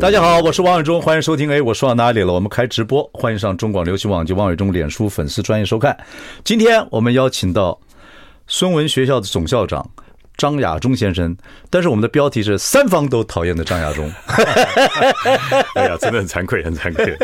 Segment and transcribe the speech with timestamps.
[0.00, 1.50] 大家好，我是王伟忠，欢迎收听。
[1.50, 2.32] 哎，我说到哪里了？
[2.32, 5.96] 我们开直播，欢迎上中广流行网及王伟忠脸书粉丝专业收看。
[6.44, 7.76] 今天我们邀请到
[8.46, 9.84] 孙文学校的总校长
[10.36, 11.36] 张亚中先生，
[11.68, 14.08] 但是我们的标题是“三方都讨厌的张亚中”。
[15.74, 17.18] 哎呀，真的很惭愧，很惭愧。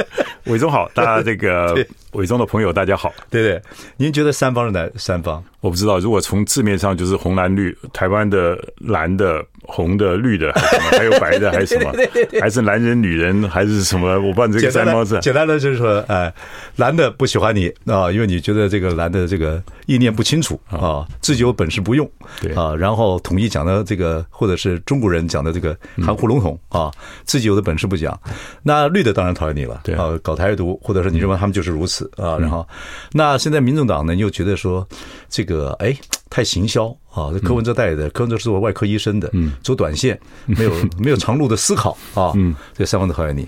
[0.47, 1.77] 伟忠好，大家这个
[2.15, 3.61] 伟忠的朋友大家好，对对，
[3.97, 5.43] 您觉得三方是哪三方？
[5.61, 9.45] 我不知道，如果从字面上就是红蓝绿，台湾的蓝的。
[9.67, 10.91] 红的、绿的，还是什么？
[10.93, 11.91] 还有白的，还是什么？
[12.39, 14.21] 还是男人、女人，还是什么？
[14.21, 15.19] 我不知道这个三方是。
[15.21, 16.31] 简单的就是说，哎，
[16.77, 22.07] 蓝的不喜欢你啊，因为你觉得这个蓝的这个意念不清楚啊，自己有本事不用，
[22.43, 26.93] 对啊，然后统一讲的这个，或者是中国人讲的这个含糊笼统啊，
[27.25, 28.21] 自己有的本事不讲。
[28.63, 32.39] 那绿的当然讨厌你了，对啊，搞台独，或者是你认为他们就是如此啊。
[32.39, 32.67] 然后，
[33.13, 34.87] 那现在民众党呢，又觉得说
[35.29, 35.97] 这个哎。
[36.31, 37.31] 太行销啊！
[37.33, 43.47] 这柯文哲带的，柯文哲是做外科医生的，嗯，走短线，没有 没有长路的思考啊，嗯，这三方都讨厌你。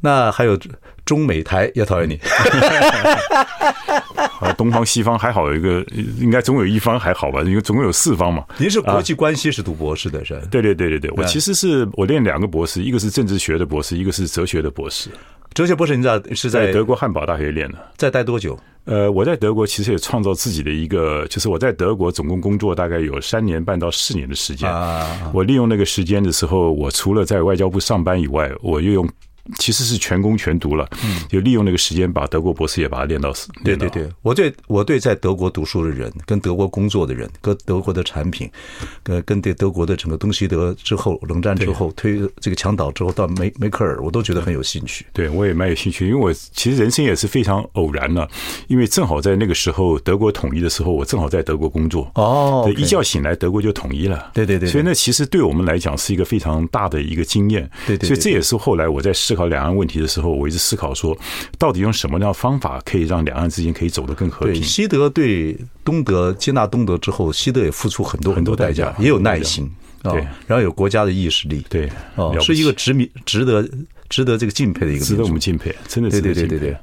[0.00, 0.58] 那还有
[1.04, 2.18] 中美台也讨厌你。
[4.40, 5.80] 啊，东方西方还好有一个，
[6.18, 7.40] 应该总有一方还好吧？
[7.42, 8.44] 因为总共有四方嘛。
[8.58, 10.34] 您是国际关系是读博士的，是？
[10.50, 15.08] 对对对对对，我其实是我练两个博士，一个是政治学的博士，一个是哲学的博士。
[15.54, 18.58] 哲学博士，你知道是在德国汉堡大学练的，在待多久？
[18.86, 24.68] 呃，我在德国其实也创造自己的一个，就是我在德国总共工作大概有三年半到四年的时间。
[25.32, 29.08] 我利用那个时间的时候，我除了在外交部上班以外，我又用。
[29.58, 30.88] 其实是全攻全读了，
[31.28, 33.48] 就利用那个时间把德国博士也把它练到死。
[33.62, 38.50] 对对对，我对我对在德国读书的人，跟德国工作的人，跟德国的产品，
[39.02, 45.06] 跟跟对德国的整个东西德之后，冷战之后推这个墙倒之后到梅梅克尔，我都觉得很有兴趣。
[45.12, 48.28] 对，我也蛮有兴趣，因为我其实人生也是非常偶然了，
[48.68, 52.10] 因为正好在那个时候德国统一的时候，我正好在德国工作。
[52.14, 54.30] 哦，一觉醒来德国就统一了。
[54.32, 57.68] 对对对，所以那其实对我们来讲是一个非常大的一个经验。
[57.86, 61.16] 对对，所以这也是后来我在思考两岸问题的时候，我一直思考说，
[61.58, 64.62] 到底用什么样的方法可以让两岸之间可以走得更和平？
[64.62, 69.68] 西德对东德接纳东德之后，西德也付出很多很多代价，也有耐心，
[70.04, 73.68] 对，然后有国家的意识力，对，哦，是一个值名值得
[74.08, 76.20] 值得这个敬佩的一个，值得我们敬佩，真的是。
[76.20, 76.76] 对对对对对。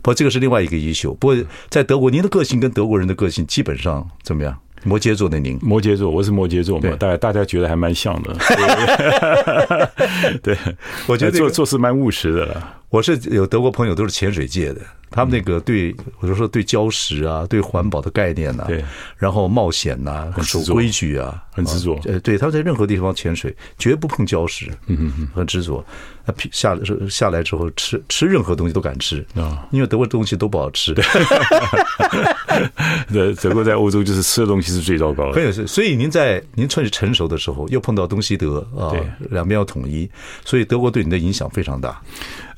[0.00, 1.12] 不过这个是另外一个优秀。
[1.14, 1.36] 不过
[1.68, 4.56] 在德国，您的个性跟德国人的个性基本上怎么样？
[4.84, 8.36] 摩羯座的您，摩羯座，我是摩羯座嘛，大家大家觉得还蛮像的。
[10.42, 10.56] 对，
[11.06, 12.77] 我觉得做做事蛮务实的了。
[12.90, 14.80] 我是有德国朋友，都是潜水界的。
[15.10, 18.84] 他们那个对，我就说对礁石啊，对环保的概念呐，对，
[19.16, 21.98] 然后冒险呐，很守规矩啊，很执着。
[22.04, 25.82] 呃，对，他们在任何地方潜水，绝不碰礁石，嗯嗯，很执着。
[26.26, 30.92] 他下来下来之后吃吃任何东西都敢吃啊，因为德国东西都不好吃。
[33.10, 35.32] 对，德国在欧洲就是吃的东西是最糟糕的。
[35.32, 38.92] 很有趣，所以您在您算是成熟的时候，又碰到东西德啊，
[39.30, 40.06] 两边要统一，
[40.44, 41.98] 所以德国对你的影响非常大。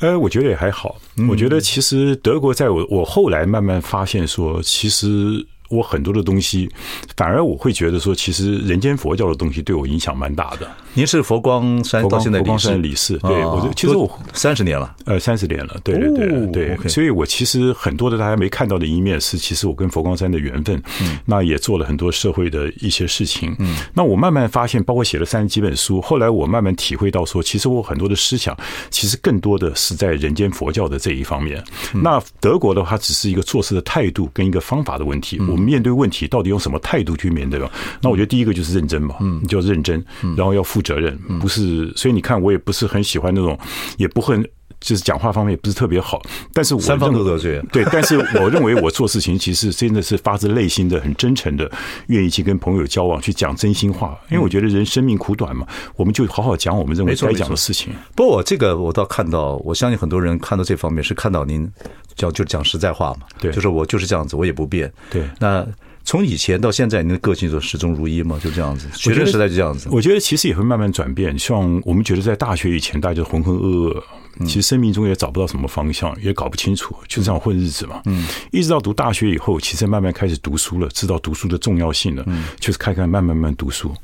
[0.01, 0.97] 呃，我觉得也还好。
[1.29, 5.47] 我觉得其实德国在我我后来慢慢发现说，其实。
[5.71, 6.69] 我很多的东西，
[7.17, 10.69] 反而我会觉得说，其实人间佛教的东西对我影响蛮大的。
[10.95, 20.83] 您是佛光山到现在佛光山理事，对，我其实我三十年了，呃，三十年了，对对对对，所以我其实很多的大家没看到的一面是，其实我跟佛光山的缘分，
[21.25, 23.57] 那也做了很多社会的一些事情。
[23.61, 28.55] 嗯，那我慢慢发现，包括写了三十几本书，后来我慢慢体会到说，其实我很多的思想，
[28.91, 31.65] 其实更多的是在人间佛教的这一方面。
[31.95, 35.39] 那德国的话，只是一个做事的态度跟一个方法的问题。
[35.49, 35.71] 我们。
[35.71, 37.71] 面对问题，到底用什么态度去面对吧？
[38.03, 40.05] 那我觉得第一个就是认真嘛，嗯，就认真，
[40.37, 41.93] 然后要负责任，不是。
[41.97, 43.59] 所以你看，我也不是很喜欢那种，
[43.97, 44.41] 也不会，
[44.81, 46.21] 就是讲话方面也不是特别好。
[46.55, 47.85] 但是我三方都得罪，对。
[47.93, 51.71] 但是我认为我做事情其实真的是发自内心的、很真诚的，
[52.07, 54.19] 愿意去跟朋友交往，去讲真心话。
[54.31, 55.67] 因为我觉得人生命苦短嘛，
[55.97, 57.93] 我们就好好讲我们认为该讲的事情。
[58.15, 61.71] 不过我这个我倒看到，我相信很多人看到这方面是看到您
[62.17, 64.93] 讲就是讲实在话嘛，对，就是我就是这样子，我也不变。
[65.11, 65.67] 对，那。
[66.05, 68.41] 从以前到现在，你的个性就始终如一吗？
[68.43, 69.89] 就这样子，学生时代就这样子。
[69.93, 71.39] 我觉得其实也会慢慢转变。
[71.39, 74.03] 像我们觉得在大学以前，大家就浑浑噩噩。
[74.47, 78.01] 其实生命中也找不到什么方向，也搞不清楚，就这样混日子嘛。
[78.07, 82.23] 嗯，一直到读大学以后，其实慢慢开始读书了，知道读书的重要性了。
[82.27, 83.95] 嗯，就是开开慢慢慢读书。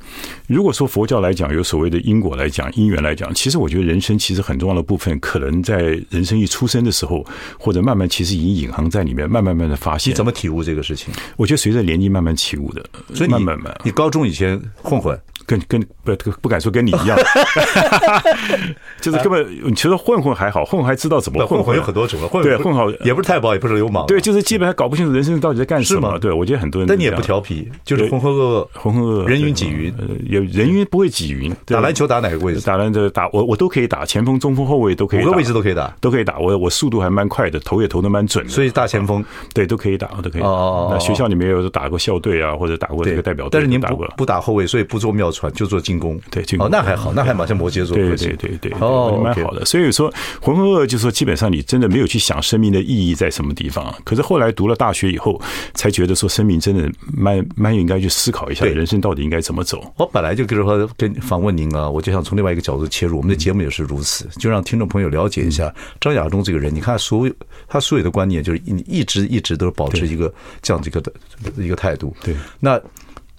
[0.47, 7.25] 如果说佛教来讲，有所谓的因果来讲，因缘来讲，其实我觉得人生其实很重要的部分，可能在人生一出生的时候，
[7.59, 10.13] 或者慢慢其实已经隐含在里面，慢慢慢的发现。
[10.13, 11.13] 你怎么体悟这个事情？
[11.37, 12.85] 我觉得随着年纪慢慢起悟的，
[13.15, 13.75] 所以慢慢慢。
[13.85, 15.19] 你高中以前混混。
[15.47, 17.17] 跟跟不不敢说跟你一样，
[19.01, 21.57] 就是根本你其实混混还好，混混还知道怎么混。
[21.57, 24.07] 混混有很多种了，混对混好也不是太保，也不是流氓。
[24.07, 26.19] 对，就是基本上搞不清楚人生到底在干什么。
[26.19, 26.89] 对，我觉得很多人。
[26.89, 29.95] 但你也不调皮，就是浑浑噩噩，浑浑噩噩，人云己云，
[30.29, 31.55] 也人云不会己云。
[31.65, 32.61] 打篮球打哪个位置？
[32.61, 36.39] 打篮球打我我都可以打，前锋、中锋、后卫都可以，五个位置都可以打，都可以打。
[36.39, 40.43] 我我速度还蛮快的，投也投的蛮准的，所以大前锋对都可以打，都可以。
[40.43, 43.51] 哦，那学校里面有打过校队啊，或者打过这个代表队。
[43.53, 46.21] 但是您不不打后卫，所以不做妙传，就做进攻。
[46.31, 49.65] 对，哦，那还好，那还蛮像摩羯座，对对对对，哦，蛮好的。
[49.65, 53.95] 所以说，浑浑噩噩，就是说，基本上你真的没有去想生命的意义在什么地方。
[54.05, 55.41] 可是后来读了大学以后，
[55.75, 59.93] 才觉得说，生命真的蛮蛮应该去思考一下，人生到底应该怎么走。
[59.97, 63.17] 我本来就跟说跟访问您啊，我就想从另外一个角度切入。
[63.17, 66.75] 我们的节目也是如此，就让听众朋友了解一下张亚中这个人。
[66.75, 67.35] 你看，所有
[67.69, 71.13] 他所有的观念，就是你一直一直都是保持一个这样子一个的
[71.57, 72.15] 一个态度。
[72.23, 72.81] 对，那。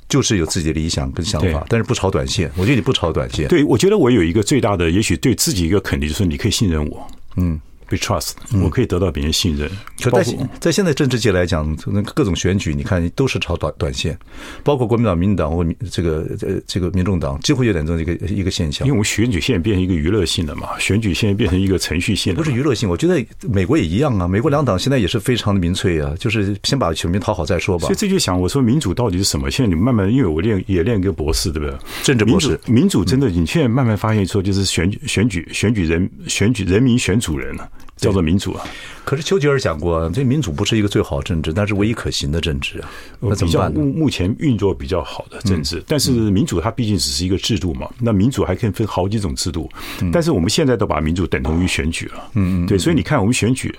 [0.10, 2.52] 就是有自己的理想跟想法，但是不炒短线。
[2.56, 3.48] 我觉得你不炒短线。
[3.48, 7.08] 对，我觉得我有一个最大的，也许对自己一个肯定，就是你可以信任我。
[7.36, 7.60] 嗯。
[7.88, 8.32] 被 trust，
[8.62, 9.70] 我可以得到别人信任。
[10.02, 10.24] 可在
[10.60, 14.18] 在现在政治界来讲，那各种选举，你看都是炒短短线，
[14.64, 18.86] 包括国民党、民进党或这个呃这个民众党，几乎有点这么一个一个现象。
[18.86, 22.90] 因为我们选举现在变成一个娱乐性的嘛，选举现在变成一个程序性的，不是娱乐性。
[22.90, 27.86] 我觉得美国也一样啊，美国两党现在也是非常的民粹啊，就是先把选民讨好再说吧。
[27.86, 29.50] 所以这就想我说民主到底是什么？
[29.50, 31.78] 现在你慢慢，因为我练也练一个博士，对不对？
[32.04, 37.70] 政治博士，民主真的，你现在慢慢发现说，就是选举选举选举人选举人民选主人了。
[37.98, 38.64] 叫做民主啊，
[39.04, 42.90] 可是丘吉尔讲过，这民主不是一个最好政治，但是唯一可行的政治啊。
[43.20, 43.74] 那怎么办？
[43.74, 47.90] 目目前运作比较好的政治，但是民主它毕竟只是一个制度嘛。
[48.00, 49.70] 那民主还可以分好几种制度，
[50.14, 52.30] 但是我们现在都把民主等同于选举了。
[52.36, 53.74] 嗯嗯，对，所以你看我们选举，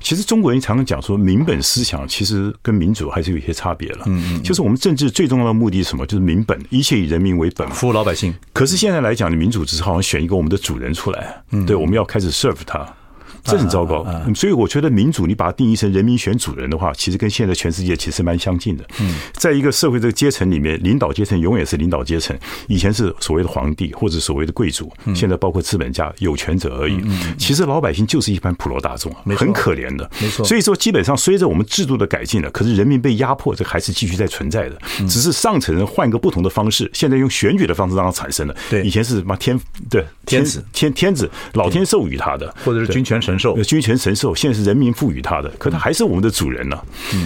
[0.00, 4.04] 其实中国人常常讲说民本思想，其实跟民主还是有一些差别了。
[4.06, 6.06] 嗯嗯，就是我们政治最重要的目的是什么？
[6.06, 8.32] 就是民本，一切以人民为本，服务老百姓。
[8.52, 12.86] 可是现在来讲，你民主只是好像选一个我们的主人出来，对，我们要开始 serve 他。
[13.44, 14.04] 这很糟糕，
[14.34, 18.84] 所以我觉得民主，你把它定义成人民选主人的话，其实跟现在全世界其实蛮相近的。
[19.00, 22.36] 嗯，在一个社会这个阶层里面，领导阶层永远是领导阶层。
[22.66, 27.00] 以前是所谓的皇帝或者所谓的贵族，现在包括资本家、有权者而已。
[27.38, 30.08] 其实老百姓就是一般普罗大众，很可怜的。
[30.20, 30.44] 没错。
[30.44, 34.78] 所以说，基本上随着我们制度的改进了，可是人民被压迫，这还是继续在存在的。
[35.08, 38.54] 只是上层人换个不同的方式，现在用选举的方式让它产生了。
[38.68, 39.58] 对，以前是什么天
[39.88, 43.38] 对天子天天子老天授予他的，或者是军权神。
[43.64, 46.76] 君权神授，现在是人民赋予他的，可他还是我们的主人呢。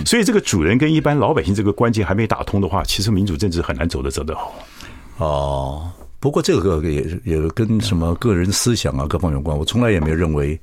[0.04, 4.54] 所以这个主人跟一般老百姓这个关系还没打通的话，其实民主政治很难走得走得好。
[5.18, 5.90] 哦，
[6.20, 9.56] 不过这个也也跟什么个人思想啊各方面有关。
[9.56, 10.60] 我从来也没有认为。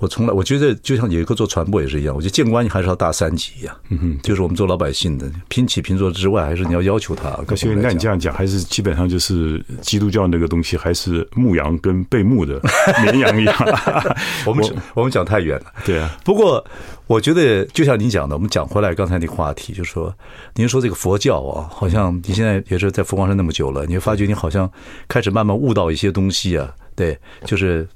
[0.00, 3.76] 我从来我觉得，就像有一个做传播也是一样，我觉得见官还是要大三级呀。
[3.88, 7.30] 嗯哼，就是我们做老百姓的，平起平坐之外，还是你要要求他。
[7.46, 12.60] 可是那你这样讲，还是基本上就是基督教那个东西，还是牧羊跟被牧的
[13.02, 13.56] 绵羊一样。
[14.46, 14.64] 我们
[14.94, 15.66] 我们讲太远了。
[15.84, 16.16] 对啊。
[16.24, 16.64] 不过
[17.06, 20.14] 我觉得，就像您讲的，我们讲回来刚才那个话题，就是说，
[20.54, 24.70] 您说这个佛教啊，好像你现在也是在佛光山那么久了，你会发觉你好像
[25.08, 26.72] 开始慢慢悟到一些东西啊。
[26.94, 27.88] 对，就是。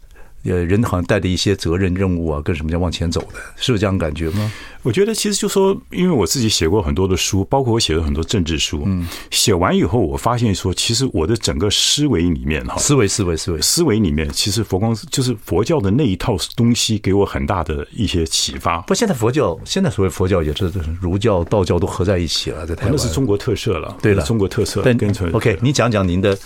[0.44, 4.52] 呃，人好像带着一些责任任务啊，跟什么叫往前走的，是不是这样感觉吗？
[4.82, 8.82] 我觉得其实就说，因为我自己写过很多的书，包括我写了很多政治书。
[8.84, 18.80] 嗯，写完以后，我发现说，其实我的整个思维里面哈，思维思维思维思维里面，其实佛光就是佛教的那一套东西，给我很大的一些启发。
[18.80, 23.96] 不，现在佛教现在所谓佛教也是儒教、道教都合在一起了，在台湾那是中国特色了。
[24.02, 24.82] 对了，中国特色。
[24.82, 26.36] 跟 OK，你讲讲您的。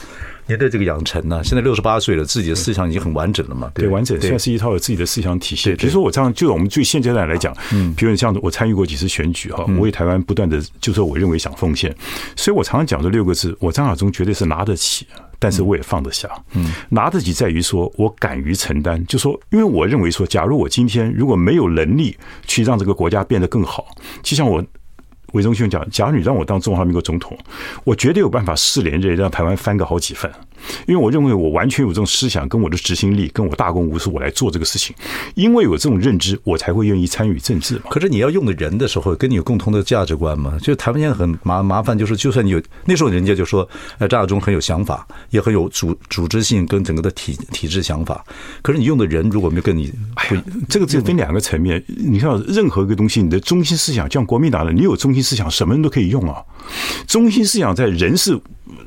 [0.49, 1.43] 您的这个养成呢？
[1.43, 3.71] 现在六十八岁了，自己的思想已经很完整了嘛？
[3.75, 5.75] 对，完整，现在是一套有自己的思想体系。
[5.75, 11.95] 比如说我这样，就我们最现阶段来讲，嗯，比如像我参与过几次选举哈，我为台湾不断的就说我认为想奉献，
[12.37, 15.05] 所以我常常讲这六个字：我张亚中绝对是拿得起，
[15.39, 16.29] 但是我也放得下。
[16.55, 23.87] 嗯，拿得起在于说我敢于承担，就说因为我认为说，假如我今天如果没有能力去让这个国家变得更好，
[24.23, 24.65] 就像我。
[25.33, 27.37] 魏忠勋讲：“假如你让我当中华民国总统，
[27.85, 30.31] 我绝对有办法四连任，让台湾翻个好几番。
[30.87, 34.95] 因为我认为我完全有这种思想，跟我的执行力，跟我大公无私，我来做这个事情。
[35.35, 37.83] 因为有这种认知，我才会愿意参与政治嘛。
[37.91, 40.59] 可是你要用的人的时候，跟你有共同的价值观嘛？
[40.61, 48.25] 就台湾现在很麻麻烦，就是就算你有那时候，人家就说，呃，张亚中很有想法，也很有组组织性跟整个的体体制想法。
[48.63, 49.93] 可是你用的人如果没有跟你，
[50.69, 51.83] 这个这分两个层面。
[51.87, 56.43] 你看，任何一个东西，你的中心思想，像国民党的，你有中心思想，什么人都可以用啊。
[57.07, 58.41] 中心思想在人事。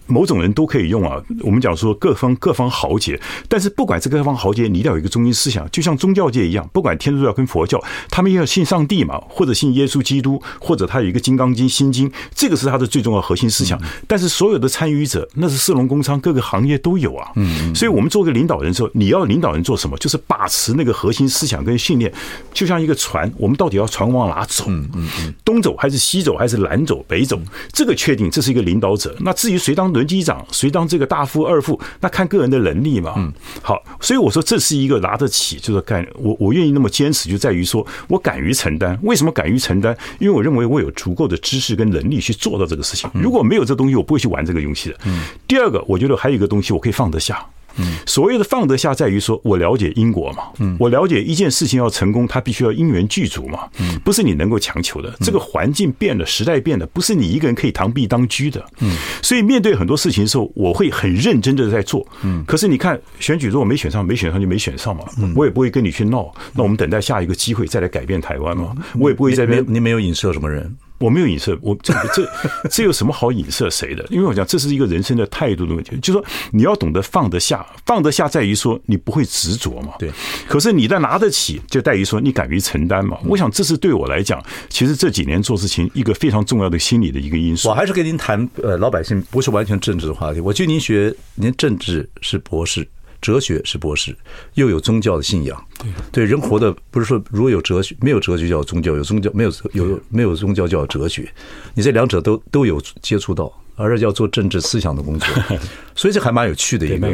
[0.08, 13.80] 某种人都可以用啊，我们讲说各方各方豪杰，但是不管是各方豪杰，你一定要有一个中心思想，就像宗教界一样，不管天主教跟佛教，他们要信上帝嘛，或者信耶稣基督，或者他有一个金刚经、心经，这个是他的最重要核心思想。
[14.08, 17.32] 但是所有的参与者，那是士农工商各个行业都有啊。
[17.36, 19.98] 嗯，所以我们做个领导人的时候，你要领导人做什么？
[19.98, 22.12] 就是把持那个核心思想跟信念，
[22.54, 24.66] 就像一个船，我们到底要船往哪走？
[24.68, 27.40] 嗯嗯嗯，东走还是西走，还是南走北走？
[27.72, 29.16] 这个确定，这是一个领导者。
[29.20, 33.14] 那至于谁当轮机长，谁当这个大副、二副，那看个人的能力嘛。
[33.18, 38.98] 嗯，好，所以我说这是一个拿得起，就是干我我愿意那么坚持，就在于说我敢于承担。
[39.04, 39.96] 为什么敢于承担？
[40.18, 43.08] 因为我认为我有足够的知识跟能力去做到这个事情。
[43.14, 44.98] 如果没有这东西，我不会去玩这个游戏的。
[45.06, 47.46] 嗯，第二个，我觉得还有一个东西，我可以放得下。
[47.78, 50.44] 嗯，所谓的放得下，在于说我了解因果嘛。
[50.60, 53.68] 嗯，我了解一件事情要成功，它必须要因缘具足嘛。
[53.80, 55.14] 嗯，不是你能够强求的。
[55.20, 58.66] 这个环境变了，时代变了，不是你一个人可以螳臂当车的。
[58.80, 62.06] 嗯，所以面对很多事情的时候，我会很认真的在做。
[62.24, 65.04] 嗯，可是你看选举，如果没选上，没选上就没选上嘛。
[65.18, 66.32] 嗯，我也不会跟你去闹。
[66.54, 68.76] 那我们等待下一个机会再来改变台湾嘛。
[69.00, 69.66] 我也不会在这边。
[69.68, 70.76] 你没有影射什么人？
[71.00, 72.30] 我没有影射，我这这
[72.70, 74.06] 这有什么好影射谁的？
[74.10, 79.94] 因为我讲这是一个人生的态度的问题，就是说你要懂得放得下，放得下在于说你不会执着嘛。
[79.98, 80.12] 对。
[80.48, 83.18] 可是你在拿得起，就在于说你敢于承担嘛。
[83.26, 87.70] 我想这是对我来讲，其实这几年做事情一个非常重要的心理的一个因素。
[87.70, 90.40] 我还是跟您谈，呃，老百姓不是完全政治的话题。
[90.42, 92.86] 我觉得您学，您政治是博士。
[93.22, 94.16] 哲学是博士，
[94.54, 95.66] 又有宗教的信仰。
[95.78, 101.30] 对，对，人活的不是说如果有哲学，没有哲学叫宗教；有宗教没有有没有宗教叫哲学。
[101.74, 105.28] 你这两者都都有接触到，而是要做政治思想的工作，
[105.96, 106.86] 所以这还蛮有趣的。
[106.86, 107.08] 一个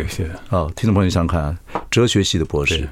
[0.50, 1.58] 啊，听众朋友想想看，
[1.90, 2.88] 哲学系的博士，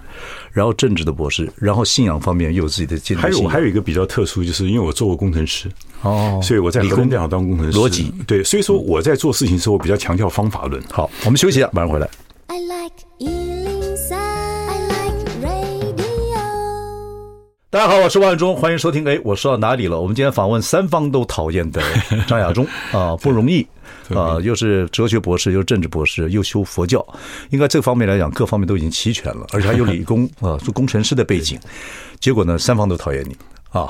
[0.51, 3.21] 然后政治的博士，然后信仰方面又有自己的见解。
[3.21, 5.69] 还有我还有一个比较特殊，就是因为我做过工程师
[6.01, 10.81] 哦，所以我在理工电脑当工程师，逻辑对，所以说我在做事情的时候，我比较强调方法论。
[10.91, 12.09] 好，我们休息一下，马上回来。
[12.73, 13.05] I like
[17.69, 19.07] 大家好，我是万忠，欢迎收听。
[19.07, 20.01] 哎，我说到哪里了？
[20.01, 21.79] 我们今天访问三方都讨厌的
[22.27, 22.65] 张亚中。
[22.91, 23.65] 啊，不容易
[24.15, 27.05] 啊，又是哲学博士，又是政治博士，又修佛教，
[27.51, 31.59] 应该这方面来讲，各方面都已经齐全了，而且还有理工啊，做工程师的背景。
[32.19, 33.37] 结果呢，三方都讨厌你。
[33.69, 33.87] 啊，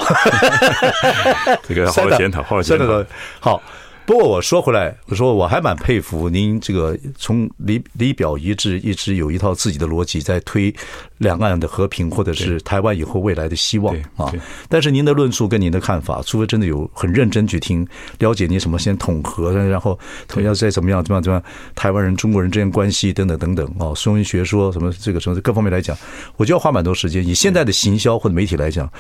[1.68, 3.06] 这个好好检讨，好好检讨，
[3.40, 3.62] 好。
[4.06, 10.74] 不过我说回来，我说我还蛮佩服您这个从里里表一致，一直有一套自己的逻辑在推
[11.20, 14.30] 两岸的和平，或者是台湾以后未来的希望啊。
[14.68, 17.88] 但是您的论述跟您的看法，除非真的有很认真去听，
[18.20, 19.98] 了解您什么先统合，然后
[20.36, 21.44] 要再怎么样怎么样怎么样，
[21.74, 25.98] 台湾人中国人之间关系等等等等啊，孙文学说什么这个什么各方面来讲，
[26.36, 27.26] 我就要花蛮多时间。
[27.26, 28.92] 以现在的行销或者媒体来讲。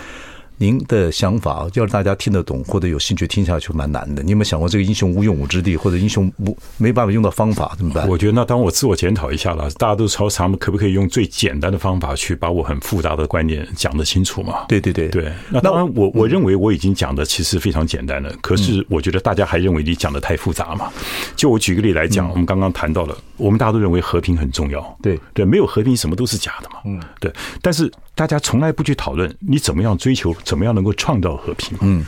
[0.57, 4.23] 您的想法要让大家听得懂或者有兴趣听下去蛮难的。
[4.23, 8.07] 你有没有想过，这个英雄无用武之地，或者英雄无没办法用到方法怎么办？
[8.07, 9.69] 我觉得那当我自我检讨一下了。
[9.71, 14.65] 大家都超常，可不可以用最简单的方法去把我很复杂的观念讲得清楚嘛？
[14.67, 15.31] 对对对对。
[15.49, 18.33] 那当然我，我我认为我已经讲的其实非常简单了。
[18.41, 20.91] 可是我觉得大家还认为你讲的太复杂嘛？
[21.35, 24.97] 就我举个例来讲，我们刚刚谈到了，我们大家都认为和平很重要。
[25.01, 26.77] 对对，没有和平，什么都是假的嘛。
[26.85, 27.29] 嗯，对。
[27.61, 31.77] 但是大家从来不去讨论你怎么样追求，怎么样能够创造和平。
[31.81, 32.05] 嗯，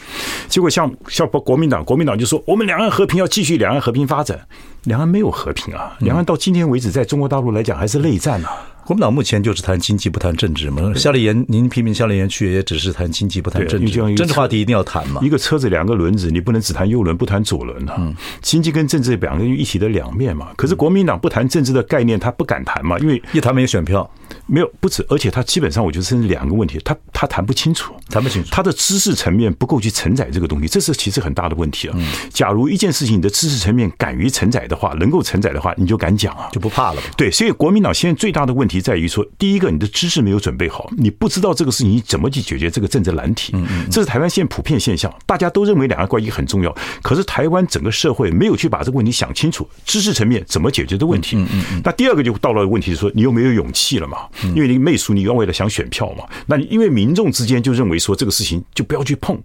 [0.47, 4.47] 结果像像国民党，国民党就说我们两岸和平要继续两岸和平发展，
[4.83, 8.51] 两岸没有和平啊，两岸到今天为止，在中国大陆来讲还是内战啊。
[8.85, 10.93] 国民党目前就是谈经济不谈政治嘛。
[10.93, 15.19] 夏立言，您批评夏立言去也只是谈经济不谈政治，政治话题一定要谈嘛。
[15.23, 18.13] 一个车子两个轮子，你不能只谈右轮不谈左轮啊。
[18.43, 20.49] 经济跟政治两个一体的两面嘛。
[20.55, 24.07] 可是国民党不谈政治的概念，他不敢谈嘛，因为一谈没有选票，
[24.45, 31.97] 没有不止，而且他基本上我觉得是两个问题，他他谈不清楚，谈不清楚，他的知识层面不够去承载这个东西，这是其实很大的问题啊。
[32.29, 37.01] 假如一件事情你的知识层面敢于承载的话，能够承载的话，你就敢讲啊，就不怕了。
[37.17, 39.59] 对，所以国民党现在最大的问题在于说，第一。
[39.59, 43.51] 个，你的知识没有准备好，你不知道这个事情你怎么去解决这个政治难题。
[43.89, 51.43] 这是台湾现普遍现象，大家都认为两岸关系很重要，可是台湾整个社会没有去把这个问题想清楚，知识层面怎么解决的问题。
[51.83, 54.27] 那第二个就到了问题是说，你又没有勇气了嘛？
[54.53, 56.25] 因为你媚俗，你要为了想选票嘛？
[56.45, 59.41] 那你因为民众之间就认为说这个事情就不要去碰。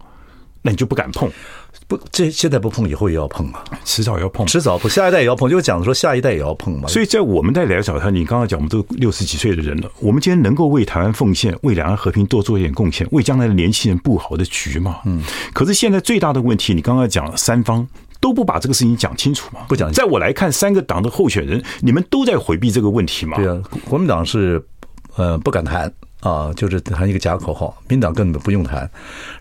[0.63, 1.27] 那你就不敢碰。
[1.87, 6.87] 不，这现在不碰，以后也要碰啊，迟早要碰，迟早碰，下一代也要碰，就讲说下一代也要碰嘛。
[6.87, 15.01] 所以在我们在来找他，你刚刚讲，我们都六十几岁的人了，我们今天能够为台湾奉献，为两岸和平多做一点贡献，为将来的年轻人布好的局嘛。
[15.05, 15.23] 嗯。
[15.53, 17.87] 可是现在最大的问题，你刚刚讲三方
[18.21, 19.63] 都不把这个事情讲清楚嘛？
[19.69, 19.93] 不讲。
[19.93, 23.37] 在我来看，三个党的候选人，你们都在回避这个问题嘛？
[23.37, 24.65] 对啊，国民党是
[25.17, 25.93] 呃不敢谈。
[26.21, 28.89] 啊，就是谈一个假口号，民党根本不用谈，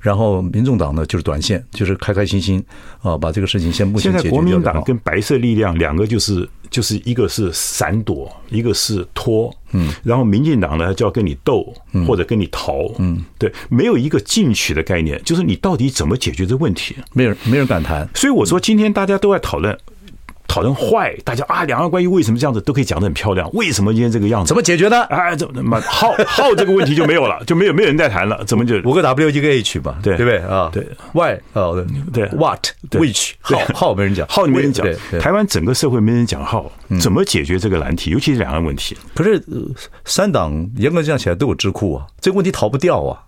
[0.02, 2.64] 然后民众党呢就是短线，就是开开心心
[3.02, 4.32] 啊，把这个事情先目前解决掉。
[4.32, 11.74] 现在国民党跟白色力量两个就是就是一个是闪躲，一个是拖，嗯，然后民进党呢就要跟你斗
[12.08, 16.96] 或者跟你逃，嗯，对，没有一个进取的概念，就是你到底怎么解决这个问题？
[17.14, 19.78] 没人没人敢谈，所以我说今天大家都在讨论。
[20.50, 23.50] 讨论坏，大家啊，两岸关系为什么这样子都可以讲得很漂亮？
[23.54, 24.50] 为什么今天这个样子？
[24.50, 25.04] 怎么解决呢？
[25.04, 28.44] 哎，怎么耗耗这个问题就没有了， 就没有没有人再谈了？
[28.46, 29.98] 怎么就五个 W 一个 H 吧？
[30.02, 30.70] 对对不对啊？
[30.74, 34.86] 对 Why 哦对 What Which 耗耗没人讲，耗没人讲。
[35.20, 38.10] 台湾整个社会没人讲耗，怎么解决这个难题？
[38.10, 38.98] 尤其是两岸问题。
[39.14, 39.42] 可是
[40.04, 43.22] 三党严格讲起来都有智库啊，这个问题逃不掉啊。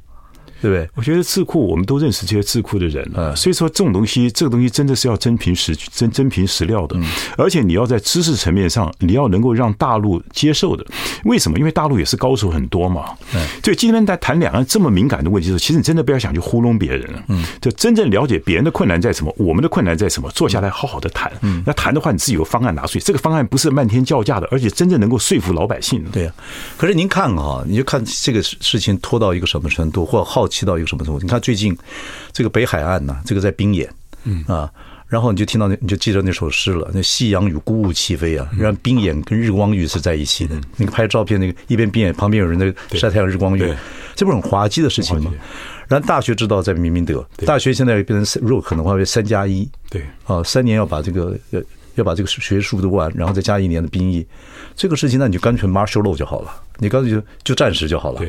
[0.61, 0.87] 对不对？
[0.93, 6.95] 我觉得智库，我们都认识这些智库的人啊，所以说这种东西，这个东西真的是要真凭实真真凭实料的，
[7.35, 10.85] 而且你要在知识层面上，你要能够让大陆接受的。
[11.23, 11.57] 为什么？
[11.57, 13.05] 因为大陆也是高手很多嘛。
[13.33, 17.23] 嗯，所以今天在谈两岸这么敏感的问题的时候，其实你真的不要想去糊弄别人。
[17.27, 21.31] 嗯，就真正了解别人的困难在什么，我们的困难在什么，坐下来好好的谈。
[21.41, 26.03] 嗯，那谈的话，你自己有方案拿出去，这个方案不是漫天叫价的，而且真正能够说服老百姓。
[26.11, 26.33] 对呀。
[26.77, 30.50] 可是您看啊，你就看这个事情拖到一个什么程度，或者好。
[30.51, 31.23] 起到一个什么作用？
[31.23, 31.75] 你看最近
[32.31, 33.89] 这个北海岸呐，这个在冰演，
[34.25, 34.69] 嗯啊，
[35.07, 36.91] 然后你就听到那，你就记得那首诗了。
[36.93, 40.55] 那夕阳与孤鹜齐飞啊，让冰演跟日光浴是在一起的。
[40.77, 43.73] 那个拍照片，那个一边冰演，旁边有人在晒太阳，日光浴，
[44.15, 45.33] 这不是很滑稽的事情吗？
[45.87, 51.61] 然后大学知道在明明德，大学现在变成如果可能的话，为三加一，对啊，三年要把这个呃
[51.95, 54.25] 要把这个学术读完，然后再加一年的兵役。
[54.73, 58.21] 这个事情，那你就干脆 martial law 就好了，你干脆就就暂时就好了。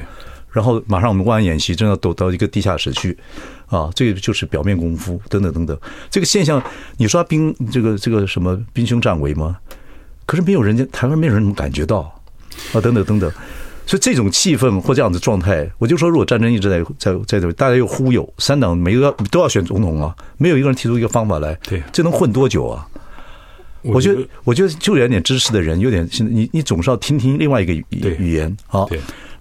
[0.53, 3.17] 然后马上我们万安演习，正要躲到一个地下室去，
[3.67, 5.77] 啊，这个就是表面功夫，等等等等。
[6.11, 6.63] 这个现象，
[6.99, 9.57] 你说兵这个这个什么兵凶战危吗？
[10.27, 12.01] 可是没有人家台湾没有人能感觉到，
[12.73, 13.33] 啊，等等等等。
[13.85, 22.87] 所以这种气氛或这样的状态，我就说，如果战争一直在在在这，大家又忽悠，三党每个都要选总统啊，没有一个人提出一个方法来，对，这能混多久啊？
[23.83, 28.87] 我觉得，我觉得就有点知识的人，有点你你总是要听听另外一个语语言啊。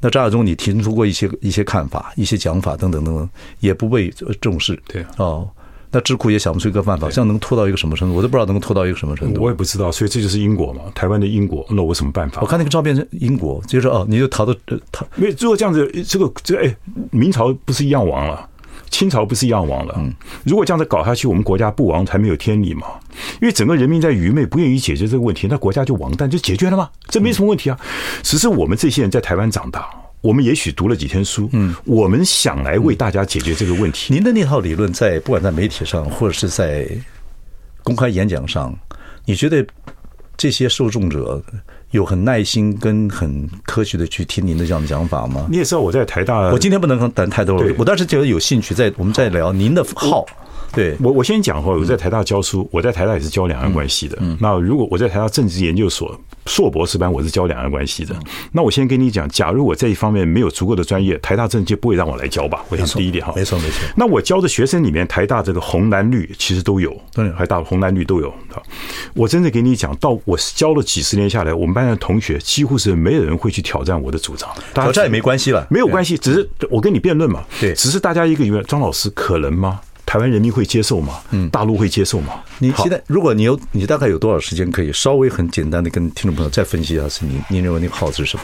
[0.02, 4.10] 那张亚中，你提出过一些一些看法、一些讲法等等等等，也不被
[4.42, 4.78] 重视。
[4.88, 5.48] 对哦，
[5.92, 8.16] 那智库也想不出一个办法，这样能拖到一个什么程度？
[8.16, 9.44] 我都不知道能拖到一个什么程度。
[9.44, 11.66] 我也不知道，所以这就是英国嘛，台湾的英国。
[11.70, 12.42] 那我什么办法？
[12.42, 14.56] 我看那个照片是英国，就是哦，你就逃到
[14.92, 16.76] 逃，没有如果这样子，这个这哎，
[17.12, 18.50] 明朝不是一样亡了？
[18.92, 19.96] 清朝不是一样亡了？
[19.98, 22.88] 嗯，如果这样子搞下去，我们国家不亡才没有天理嘛。
[23.42, 26.90] 因为整个人民在愚昧，不愿意解决这个问题，那国家就亡，但就解决了吗？
[27.08, 27.80] 这没什么问题啊。
[28.22, 34.14] 只是我们这些人在台湾长大，我们也许读了几天书，嗯，我们想来为大家解决这个问题。
[34.14, 36.88] 您的那套理论，在不管在媒体上，或者是在
[37.84, 38.78] 公开演讲上，
[39.26, 39.66] 你觉得
[40.42, 41.40] 这些受众者？
[41.92, 45.46] 有很耐心跟很科学的去听您的这样的讲法吗？
[45.52, 47.76] 你也知道我在台大，我今天不能谈太多了。
[47.78, 50.26] 我当时觉得有兴趣，在我们再聊您的号。
[50.74, 54.18] 对，我我先讲哈，我在台大教书，我在台大也是教两岸关系的。
[54.40, 58.16] 那如果我在台大政治研究所硕博士班，我是教两岸关系的。
[58.54, 62.64] 那我先跟你讲，假如我这一方面没有足够的专业，台大政治就不会让我来教吧？
[62.70, 63.80] 我想第一点哈，没错没错。
[63.96, 68.34] 那我教的学生里面，台大这个红蓝绿其实都有，对，台大红蓝绿都有。
[69.14, 74.50] 我真的给你讲，到我教了几十年下来，我们班的同学几乎是没有人会去挑战我的主张。
[74.74, 77.44] 挑战也没关系了，没有关系，只是我跟你辩论嘛。
[77.60, 79.82] 对，只是大家一个疑问：张老师可能吗？
[80.12, 81.22] 台湾人民会接受吗？
[81.30, 82.34] 嗯，大陆会接受吗？
[82.60, 88.44] 你现在，如果你有，你大概有多少时间可以稍微很简单的跟听众朋友再分析一下，是你，你认为那个号是什么？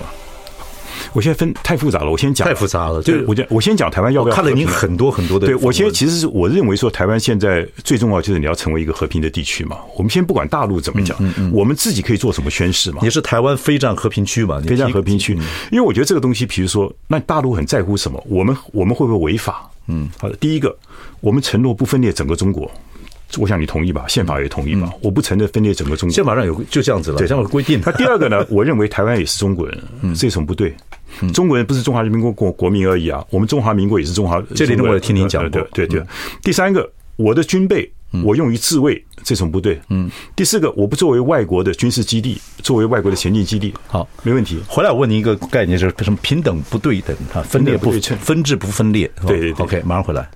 [1.11, 2.47] 我现在分太复杂了，我先讲。
[2.47, 4.35] 太复杂了，就我我先讲台湾要不要？
[4.35, 5.45] 看了你很多很多的。
[5.45, 9.75] 对，我先其实是我认为说，台湾现在最重要就是你要成为一个和平的地区嘛。
[9.97, 11.17] 我们先不管大陆怎么讲，
[11.51, 12.99] 我们自己可以做什么宣誓嘛？
[13.01, 14.61] 你是台湾非战和平区嘛？
[14.65, 15.33] 非战和平区，
[15.69, 18.23] 因为我觉得这个东西，比如说，那大陆很在乎什么？
[18.29, 19.69] 我们我们会不会违法？
[19.87, 20.75] 嗯，好的，第一个。
[21.19, 22.69] 我们承诺不分裂整个中国，
[23.37, 24.05] 我想你同意吧？
[24.07, 24.91] 宪法也同意吧？
[25.01, 27.81] 我不承认分裂整个中国，宪法上有就这样子了，这样有规定。
[27.85, 28.45] 那第二个呢？
[28.49, 29.83] 我认为台湾也是中国人，
[30.15, 30.75] 这什么不对。
[31.33, 34.39] 中国人不是中华人民共和国国民而已啊，我们中华民国也是中华。
[34.53, 36.03] 这里我也听您讲过，对对对。
[36.43, 37.91] 第三个，我的军备
[38.23, 40.09] 我用于自卫，这种不对嗯。
[40.35, 43.73] 第四个我不作为外国的军事基地作为外国的前进基地。
[43.87, 44.07] 好。
[44.23, 44.61] 没问题。
[44.67, 49.09] 回来我问你一个概念就是什么平等不对等啊分裂不对称分治不分裂。
[49.25, 50.29] 对对 ok 马上回来。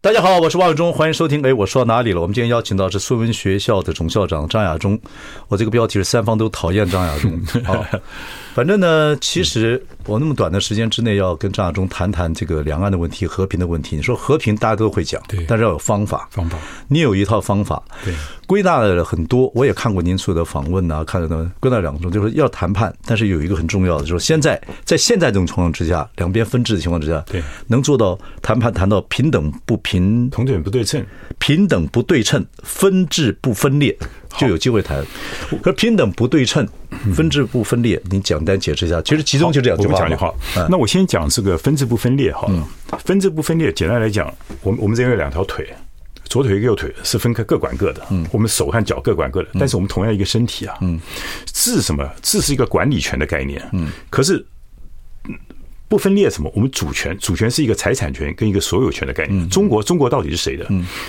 [0.00, 1.42] 大家好我是王永忠欢迎收听。
[1.44, 2.20] 哎我说到哪里了？
[2.20, 4.98] 我们今天邀请到是孙文学校的总校长张亚忠
[5.48, 7.38] 我这个标题是三方都讨厌张亚忠
[8.54, 13.96] 反正呢，其实我那么短的时间之内要跟张亚中谈谈这个两岸的问题、和平的问题。
[13.96, 16.28] 你说和平，大家都会讲，对，但是要有方法。
[16.30, 16.56] 方法，
[16.88, 17.82] 你有一套方法。
[18.04, 18.14] 对，
[18.46, 29.88] 归纳了很多，我也看过您所有的访问啊，看了呢，归纳两种，就是要谈判，但是有一个很重要的，就是现在在现在这种情况之下，两边分治的情况之下，对，能做到谈判谈到平等不平。
[29.98, 31.04] 平同等不对称，
[31.38, 33.96] 平等不对称，分治不分裂，
[34.36, 35.02] 就有机会谈。
[35.62, 36.68] 可平等不对称，
[37.12, 39.00] 分治不分裂，你简单解释一下。
[39.02, 39.94] 其实其中就这两句话。
[39.94, 40.34] 我讲句话，
[40.68, 42.68] 那我先讲这个分治不分裂好了。
[43.04, 45.68] 分治不分裂，简单来讲，我们我们这边有两条腿，
[46.24, 48.06] 左腿和右腿是分开，各管各的。
[48.10, 50.76] 嗯，我们手和脚各管各的，但是我们同样一个身体啊。
[50.80, 51.00] 嗯，
[51.46, 52.08] 治什么？
[52.22, 53.62] 治是一个管理权的概念。
[53.72, 54.44] 嗯，可是。
[55.88, 56.52] 不分裂什么？
[56.54, 59.48] 我们主权，主权是一个财产权跟一个所有权的概念。
[59.48, 60.66] 中国，中国到底是谁的？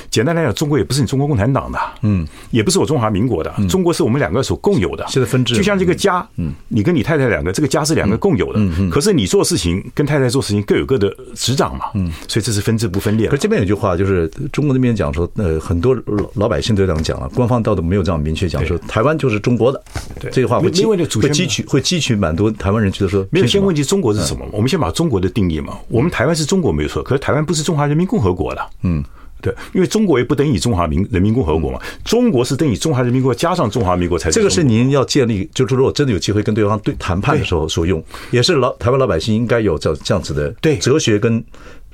[0.10, 5.06] 简单来讲，中国也不是你中国共产党的，嗯，也不是我中华民国的，中国是我们两个所共有的。
[5.10, 13.28] 现在分治，就像这个家，嗯，你跟你太太两个，这个家是两个共有的，嗯，可是你做事情跟太太做事情各有各的执掌嘛，嗯，所以这是分治不分裂。
[13.28, 19.84] 可这边有句话，就是中国那边讲说，呃，很多老老百姓都这样讲了，官方倒都没有这样明确讲说台湾就是中国的。
[20.22, 24.46] 对，这句话会激会汲取会汲取蛮多台湾人觉得说，没有先问题，中国是什么？
[24.52, 28.62] 我们先把中国的定义嘛，我们台湾是中国没有错，可是台湾不是中华人民共和国的。
[28.84, 29.04] 嗯，
[29.42, 34.30] 对，因为中国也不等于中华民人民共和国嘛，中国是等于中华人民共和国加上中华民国才。
[34.30, 38.02] 这个是您要建立，就是如果真的有机会跟对方对谈判的时候所用，
[38.32, 41.44] 也是老台湾老百姓应该有这这样子的对哲学跟。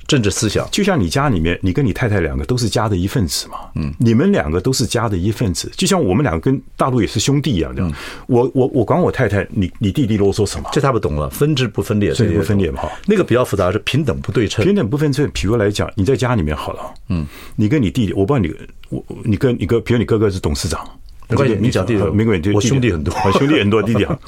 [0.07, 3.55] 政治思想，就像你家里面，你跟你太太两个都是家的一份子嘛。
[3.75, 7.83] 嗯，你们两个都是家的一份子，就像我们两个跟大陆也是兄弟一样的。
[8.27, 10.69] 我我我管我太太，你你弟弟啰嗦什么？
[10.71, 12.83] 这他不懂了，分治不分裂，分治不分裂嘛。
[12.83, 14.63] 哈，那个比较复杂，是平等不对称。
[14.63, 18.53] 平等不分称，比如来讲，你在家里面好了，嗯，你跟你弟弟，我不知道你，
[18.89, 20.87] 我你跟你哥，比如你哥哥是董事长，
[21.27, 24.19] 没关系，你讲弟弟，没关系，我兄弟很多，兄弟很多，弟弟好。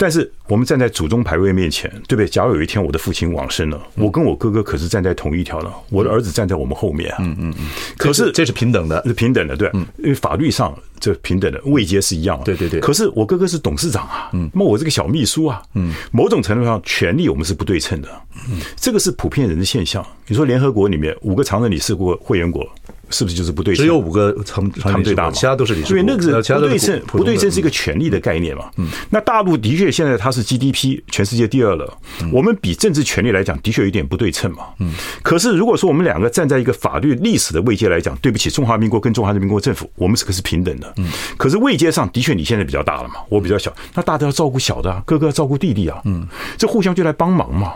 [0.00, 2.26] 但是我们站在祖宗牌位面前，对不对？
[2.26, 5.70] 假如有一天我的父亲往生了，我跟我哥哥可是站在同一条了。
[5.90, 7.18] 我的儿子站在我们后面啊。
[7.20, 7.66] 嗯嗯嗯。
[7.98, 9.70] 可是这是平等的，是平等的，对。
[9.98, 12.44] 因为法律上这平等的位阶是一样的。
[12.44, 12.80] 对对对。
[12.80, 14.30] 可是我哥哥是董事长啊。
[14.32, 14.48] 嗯。
[14.54, 15.62] 那么我这个小秘书啊。
[15.74, 15.92] 嗯。
[16.10, 18.08] 某种程度上，权力我们是不对称的。
[18.48, 18.58] 嗯。
[18.76, 20.02] 这个是普遍人的现象。
[20.26, 22.66] 你说联合国里面五个常任理事国会员国。
[23.10, 23.84] 是不是就是不对称？
[23.84, 25.96] 只有五个常常最大嘛，其他都是理事国。
[25.96, 28.70] 对，那个是不对称，不对称是一个权力的概念嘛。
[28.76, 31.98] 嗯，那大陆的确现在它是 GDP 全世界第二了。
[32.32, 34.66] 我们比政治权力来讲，的确有点不对称嘛。
[34.78, 34.92] 嗯，
[35.22, 40.92] 可是如果说我们两个站在一个法律历史的位阶来讲，对不起，中华民国跟中华人民共和国政府，我们是可是平等的。
[40.96, 46.00] 嗯，可是位阶上的确你现在比较大了嘛，我比较小，那大的要照顾小的啊，哥哥要照顾弟弟啊。
[46.04, 47.72] 嗯，这互相就来帮忙嘛。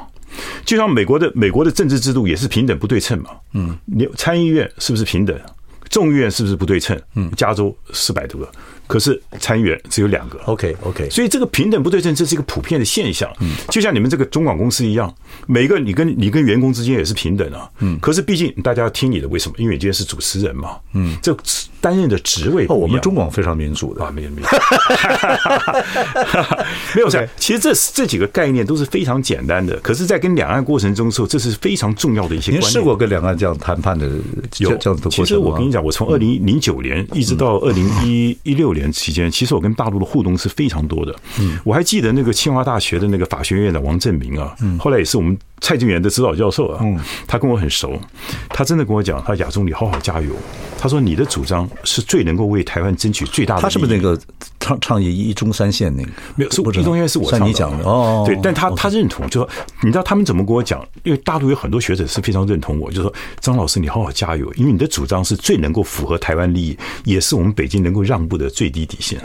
[0.65, 3.31] 就像美国的美国的政治制度也是平等不对称嘛。
[3.53, 5.39] 嗯，你参议院是不是平等？
[5.91, 7.01] 众议院是不是不对称？
[7.15, 8.51] 嗯，加州四百多个。
[8.87, 13.31] 可是参议员只有两个，OK OK，所以这个平等不对称，这是一个普遍的现象。
[13.41, 15.13] 嗯，就像你们这个中广公司一样，
[15.47, 17.71] 每个你跟你跟员工之间也是平等的。
[17.81, 19.55] 嗯，可是毕竟大家要听你的，为什么？
[19.59, 20.77] 因为你今天是主持人嘛。
[20.93, 21.37] 嗯，这
[21.81, 22.75] 担任的职位哦。
[22.75, 24.49] 我们中广非常民主的啊，没有没有，
[26.95, 27.23] 没有 错。
[27.37, 32.53] 其实这这几个概念都是非常简单的，可是，在跟两岸过程中的时候，这是非常重要的一些。
[32.53, 34.07] 您试过跟两岸这样谈判的
[34.59, 35.11] 有这样的过程？
[35.11, 41.15] 其实我跟你讲，我从二零零九年一直到二零一一六年期间，其实我跟大陆的互动是非常多的。
[41.41, 46.81] 嗯，我还记得那个清华大学的那个法学院的王正明啊，后来也是我们蔡正元的指导教授啊。
[46.83, 47.99] 嗯，他跟我很熟，
[48.51, 50.31] 他真的跟我讲，他亚中，你好好加油。
[50.79, 53.63] 他说你的主张是最能够为台湾争取最大的。
[53.63, 54.19] 他是不是那个
[54.61, 56.11] 倡倡议一中三线那个？
[56.37, 58.25] 没有，是一中三线是我像你讲的哦。
[58.27, 59.49] 对，但他他认同，就说
[59.81, 60.87] 你知道他们怎么跟我讲？
[61.03, 69.19] 因为大陆有很多学者是非常认同我，就说张老师你好好加油，因为你的主张是最能够符合台湾利益，也是我们北京能够让步的最低底线。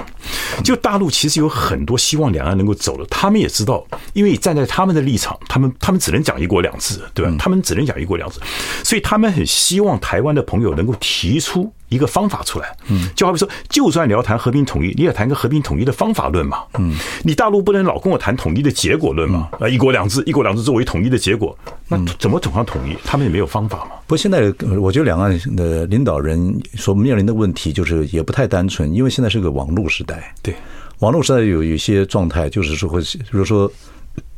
[0.63, 7.35] 就大陆其实有很多希望两岸能够走的，他们也知道，因为站在他们的立场，他们他们只能讲一国两制，对吧？
[7.39, 8.39] 他们只能讲一国两制，
[8.83, 11.71] 所以他们很希望台湾的朋友能够提出。
[11.89, 22.95] 一个方法出来，嗯，就好比说，就算你要谈和平统一，你也谈个和平统一的方法论嘛，嗯，你大陆不能老跟我谈统一的结果论嘛，啊，一国两制，一国两制作为统一的结果，那怎么走上统一？
[23.03, 23.93] 他们也没有方法嘛。
[24.05, 30.53] 不过现在我觉得两岸的领导人所面临的问题就是也不太单纯，因为现在是个网络时代，对，
[30.99, 33.71] 网络时代有一些状态，就是说会，比如说，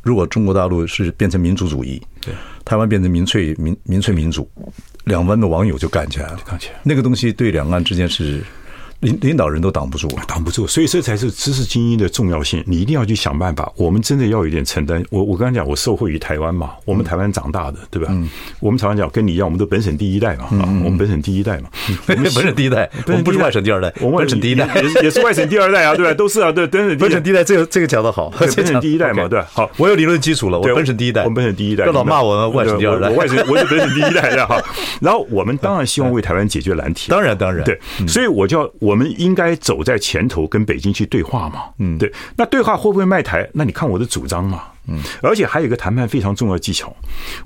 [0.02, 2.34] 如果中国大陆是变成民族主义，对，
[2.64, 4.50] 台湾变成民粹民民粹民主。
[5.04, 6.74] 两湾的网友就干起来了，干起来。
[6.84, 8.40] 那个东西对两岸之间是
[9.02, 12.62] 领领导人都挡不住，挡不住，所以这才是知识精英的重要性。
[12.66, 13.70] 你一定要去想办法。
[13.76, 15.04] 我们真的要有点承担。
[15.10, 18.08] 我我刚才讲，我受惠于台湾嘛，我们台湾长大的，对吧？
[18.12, 18.28] 嗯，
[18.60, 21.68] 我们台湾讲跟你一样，我们都本省第一代嘛，啊，我们本省第一代嘛，
[22.06, 26.14] 我们本省第一代，我们不是外省第二代，我们本省第一代也也是外省第二代啊，对吧？
[26.14, 34.62] 都是啊，对，本省本省第一代，这个这个讲的好，本省第一代嘛，对，好，我有理论基础了，我本省第一代，我们本省第一代，不老骂我们外省第二代，我外省我是本省第一代的哈。
[35.00, 43.48] 然后我们当然希望为台湾解决难题，当然当然，对，所以我就要我们应该走在前头，跟北京去对话嘛，嗯，对，那对话会不会卖台？
[43.52, 44.64] 那你看我的主张嘛。
[44.92, 46.94] 嗯，而且还有一个谈判非常重要的技巧，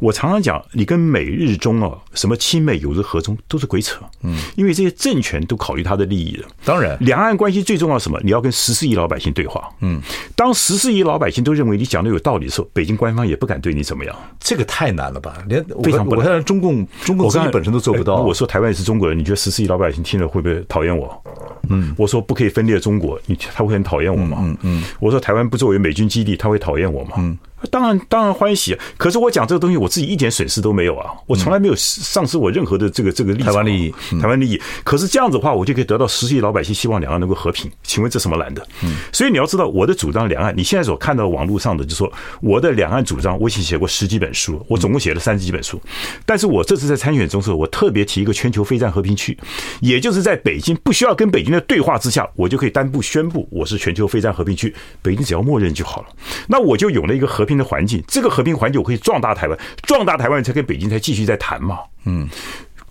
[0.01, 4.01] 我常常讲，你跟美日中啊，什么亲美、友日、和中都是鬼扯。
[4.23, 6.45] 嗯，因为这些政权都考虑他的利益的。
[6.65, 8.21] 当然，两岸关系最重要什么？
[8.25, 9.69] 你要跟十四亿老百姓对话。
[9.81, 10.01] 嗯，
[10.35, 14.17] 当十四亿老百姓都认为你讲的有道理的时候，北京官方也不敢对你怎么样。
[14.41, 15.37] 这个太难了吧？
[15.49, 18.17] 连非常不，我看中共中共自己本身都做不到。
[18.17, 21.23] 我说台湾也是中国人，你觉得十四亿老百姓听了会不会讨厌我？
[21.69, 24.39] 嗯，我说不可以分裂中国，你他会很讨厌我吗？
[24.41, 27.15] 嗯嗯，我说台湾不作为美军基地，他会讨厌我吗？
[27.19, 27.36] 嗯。
[27.67, 28.77] 当然，当然欢喜。
[28.97, 31.11] 可是我讲这个东西，我自己一点损失都没有啊！
[31.27, 33.45] 我从来没有丧失我任何的这个这个利益。
[33.45, 34.61] 台湾利益，台湾利益。
[34.85, 37.71] 可是这样子的话，我就可以得到十亿老百姓希望两岸能够和平。
[37.83, 38.67] 请问这什么难的？
[38.83, 38.95] 嗯。
[39.13, 45.81] 所以你要知道，我的主张两岸，你现在所看到网络上的，就是说我的两岸主张，我已经写过十几本书，我总共写了三十几本书。
[46.25, 49.37] 但是我这次在参选中的时候，我特别提一个全球非战和平区，
[49.81, 56.09] 也就是在北京不需要跟北京的对话之下，我就可以单步宣布我是全球非战和平区，北京只要默认就好了。
[56.49, 58.37] 那我就有了一个和平的环境，这个。
[58.37, 61.79] 和平环境，我可以壮大台湾，壮大台湾才跟北京才继续在谈嘛。
[62.05, 62.29] 嗯，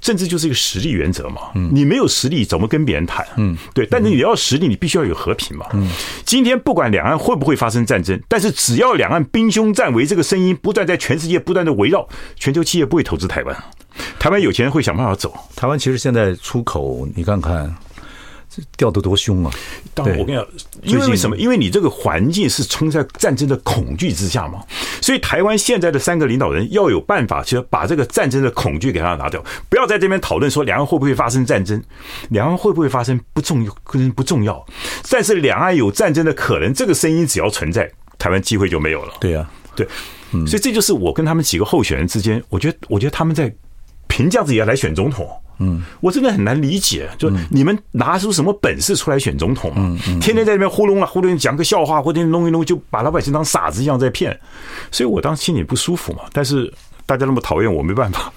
[0.01, 1.51] 政治就是一个实力原则嘛。
[1.53, 3.23] 嗯，你没有实力怎么跟别人谈？
[3.35, 3.85] 嗯，对。
[3.85, 5.67] 但是你要实力，你必须要有和平嘛。
[5.73, 5.87] 嗯，
[6.25, 13.55] 今天不管两岸会不会发生战争，但是只要两岸兵凶战危这个声音不断在全世界不断的围绕，全球企业不会投资台湾。
[14.17, 15.31] 台湾有钱人会想办法走。
[15.55, 17.71] 台湾其实现在出口，你看看。
[18.77, 19.51] 掉的多凶啊！
[19.93, 20.47] 当然，我跟你讲，
[20.83, 21.37] 因为为什么？
[21.37, 24.63] 因为你这个环境是冲在战争的恐惧之下嘛，
[25.01, 31.81] 所以台湾现在的三个领导人要有办法，其实把这个战争的恐惧给他拿掉，不要在这边讨论说两岸会不会发生战争，
[32.29, 34.65] 两岸会不会发生不重要，可能不重要，
[35.09, 39.13] 但是两岸有战争的可能，这个声音只要存在，台湾机会就没有了。
[39.19, 39.87] 对呀，对，
[40.45, 43.53] 所以这就是我跟他们几个候选人之间，我觉得，我觉得他们在
[44.07, 45.27] 凭这样子也要来选总统。
[45.59, 49.97] 嗯，我真的很难理解，就你们拿出什么本事出来选总统嗯？
[50.19, 54.37] 天天在那边糊弄啊糊弄，讲个笑话，或者弄一弄，就把老百姓当傻子一样在骗，
[54.91, 56.21] 所以我当时心里不舒服嘛。
[56.31, 56.71] 但是
[57.05, 58.31] 大家那么讨厌我，没办法，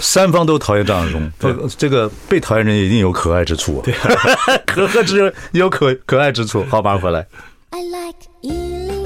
[0.00, 1.32] 三方都讨厌张亚中。
[1.38, 3.94] 这这个被讨厌人一定有可爱之处，对，
[4.66, 6.64] 可恨之人有可可爱之处。
[6.70, 7.26] 好，马上回来。
[7.70, 9.03] I like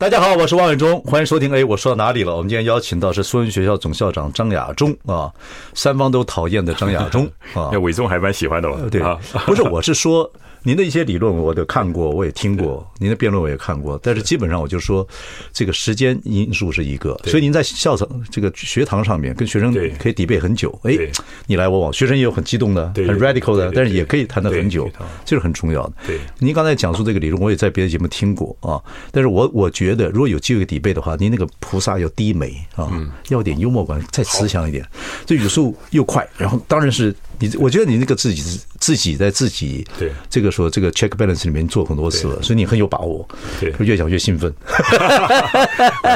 [0.00, 1.52] 大家好，我是王伟忠，欢迎收听。
[1.52, 2.34] 哎，我说到哪里了？
[2.34, 5.30] 我们今天邀请到是苏文学校总校长张亚中啊，
[5.74, 8.78] 三方都讨厌的张亚中啊，那 伟忠还蛮喜欢的吧？
[8.90, 10.32] 对啊，不是，我是说。
[10.62, 12.86] 您的一些理论我都看过，我也听过。
[12.98, 15.06] 您的辩论我也看过，但是基本上我就说，
[15.52, 17.18] 这个时间因素是一个。
[17.24, 20.78] 所以您在校长这个学堂上面跟学生可以 debate 很久。
[20.82, 20.98] 哎，
[21.46, 24.90] 你来我往，学生也有很激动的、很 radical 的，但是也可以谈得很久，
[25.24, 25.92] 这是很重要的。
[26.06, 28.80] 对，您刚才讲述这个理论，我也在别的节目听过啊。
[29.10, 32.90] 但是我我觉得，如果有机会 debate 的话，您那个菩萨要低眉啊，
[33.28, 34.86] 要点幽默感，再慈祥一点，
[35.24, 37.14] 这语速又快，然后当然是。
[37.40, 43.26] 你我觉得你那个自己是自己在自己对这个说这个 check balance 里面做很多次了，所以你很有把握，
[43.58, 44.54] 对，越讲越兴奋。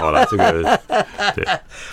[0.01, 0.81] 好了，这个
[1.35, 1.45] 对，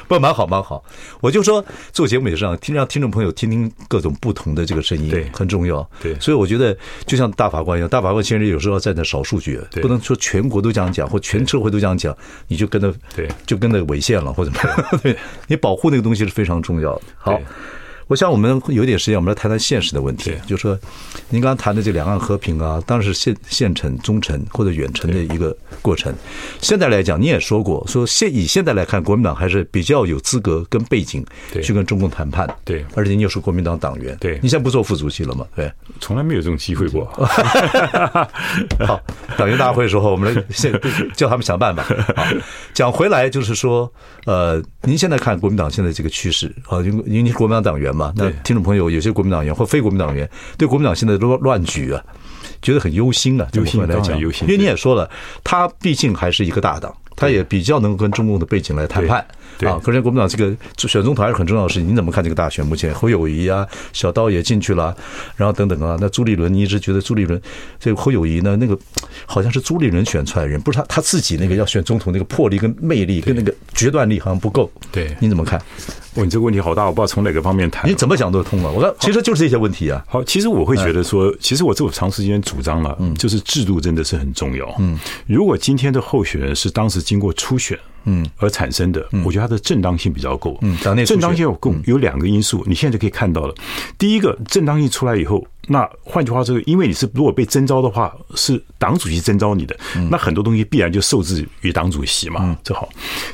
[0.08, 0.84] 不蛮好蛮好。
[1.22, 1.63] 我就说
[1.94, 5.89] 做节目也是让听让听众朋友听听各种不同的这个声音，对，很重要。
[6.02, 12.15] 对，所以我觉得就像大法官一样，大法官其实有时候要站在少数决，不能说全国都这样讲或全社会都这样讲，
[12.48, 15.00] 你就跟着对，就跟着违宪了或者怎么样。
[15.02, 15.17] 对，
[15.48, 17.02] 你保护那个东西是非常重要的。
[17.17, 17.39] 好。
[18.12, 20.34] 我想我们有点时间，我们来谈谈现实的问题。
[20.45, 20.78] 就是说，
[21.30, 26.13] 您刚刚谈的这两岸和平啊，当然是现现成、中程或者远程的一个过程。
[26.60, 31.26] 现在来讲，你也说过，说现以现在来看，国民党还是比较有资格跟背景
[31.63, 32.54] 去跟中共谈判。
[32.65, 34.17] 对，而且你又是国民党党员。
[34.19, 35.47] 对，你现在不做副主席了吗？
[35.56, 35.71] 对，
[36.02, 37.06] 从来没有这种机会过。
[38.86, 39.00] 好，
[39.38, 40.78] 党员大会的时候，我们来现
[41.15, 41.82] 叫他们想办法。
[42.13, 42.26] 好，
[42.74, 43.89] 讲回来就是说，
[44.26, 48.01] 呃，您现在看国民党现在这个趋势啊，因为您是国民党党员嘛。
[48.16, 52.02] 那听众朋友，有些国民党员或非国民党员对国民党现在乱乱局啊，
[52.62, 53.48] 觉得很忧心啊。
[53.54, 54.48] 忧心来讲，忧心。
[54.48, 55.10] 因为你也说了，
[55.44, 56.96] 他毕竟还是一个大党。
[57.21, 59.25] 他也比较能够跟中共的背景来谈判。
[59.62, 61.88] 啊，可是国民党这个选总统还是很重要的事情。
[61.88, 62.65] 你怎么看这个大选？
[62.65, 64.95] 目前侯友谊啊，小刀也进去了，
[65.36, 65.95] 然后等等啊。
[66.01, 67.39] 那朱立伦，你一直觉得朱立伦
[67.79, 68.57] 这个侯友谊呢？
[68.57, 68.75] 那个
[69.27, 74.71] 好像是朱立伦选出来的人，不是他他自己那个要选总统那个魄力跟魅力跟那个决断力好像不够。
[74.91, 75.62] 对，你怎么看？
[76.15, 77.89] 问你这个问题好大，我不知道从哪个方面谈。
[77.89, 78.71] 你怎么讲都通了。
[78.71, 80.03] 我说其实就是这些问题啊。
[80.07, 84.75] 好，其实我会觉得说，其实我这么长时间主张了，嗯，就是制度真的是很重要。
[84.79, 87.78] 嗯，如果今天的候选人是当时经过初选。
[88.06, 90.58] 嗯，而产生的，我觉得它的正当性比较够。
[90.62, 93.54] 嗯，正当性有够，有两个因素，你现在就可以看到了。
[93.98, 95.46] 第一个，正当性出来以后。
[95.68, 99.78] 那换句话说，因为你是如果被征召的话，是党主席征召你的，
[100.10, 102.90] 那很多东西必然就受制于党主席嘛，这好。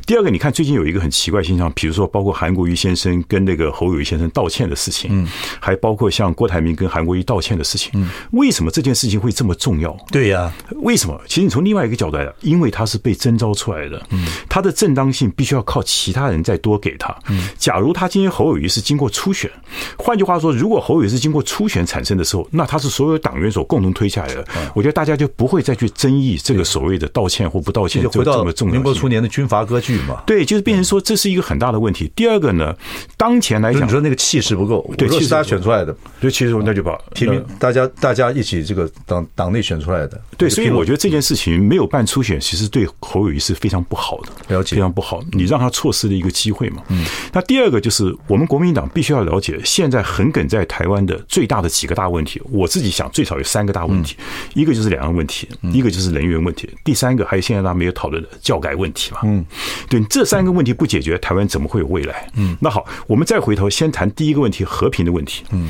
[0.05, 5.25] 第二个，你看最近有一个很奇怪现象，比如说包括韩国瑜先生跟那个侯友宜先生道歉的事情，嗯，
[5.61, 9.95] 还包括像郭台铭跟韩国瑜道歉的事情，嗯，为什么这件事情会这么重要？
[10.11, 10.51] 对呀，
[10.83, 11.19] 为什么？
[11.27, 17.15] 其实你从另外一个角度来讲，因为他是被征召出来的，嗯，他的正当性必须要靠其他人再多给他。
[17.29, 19.49] 嗯，假如他今天侯友谊是经过初选，
[19.97, 30.23] 换句话说，如果侯友谊是经过初选产生的时候，那他是所有党员所共同推下来的，我觉得大家就不会再去争议这个所谓的道歉或不道歉，就回到民国初年的军阀割据嘛。
[30.25, 32.11] 对，就是变成说这是一个很大的问题。
[32.15, 32.75] 第二个呢，
[33.15, 45.21] 当前来讲，你说那个气势不够，对，气势大家选出来的，对，气势那就把提名大家大家一起这个党党内选出来的，对，所以我觉得这件事情没有办初选，其实对侯友谊是非常不好的，了解，非常不好。
[45.31, 46.83] 你让他错失了一个机会嘛。
[46.89, 47.05] 嗯。
[47.33, 52.41] 那第二个就是我们国民党必须要了解，现在横梗在台湾的最大的几个大问题。
[52.49, 54.15] 我自己想，最少有三个大问题，
[54.53, 59.19] 一个就是两岸问题，一个就是人员问题，第三个还有现在大家没有讨论的教改问题嘛。
[59.23, 59.45] 嗯，
[59.89, 62.29] 对，这三个问题不解决，台湾怎么会有未来？
[62.35, 65.43] 嗯，那好，我们再回头先谈第一个问题，和平的问题。
[65.51, 65.69] 嗯，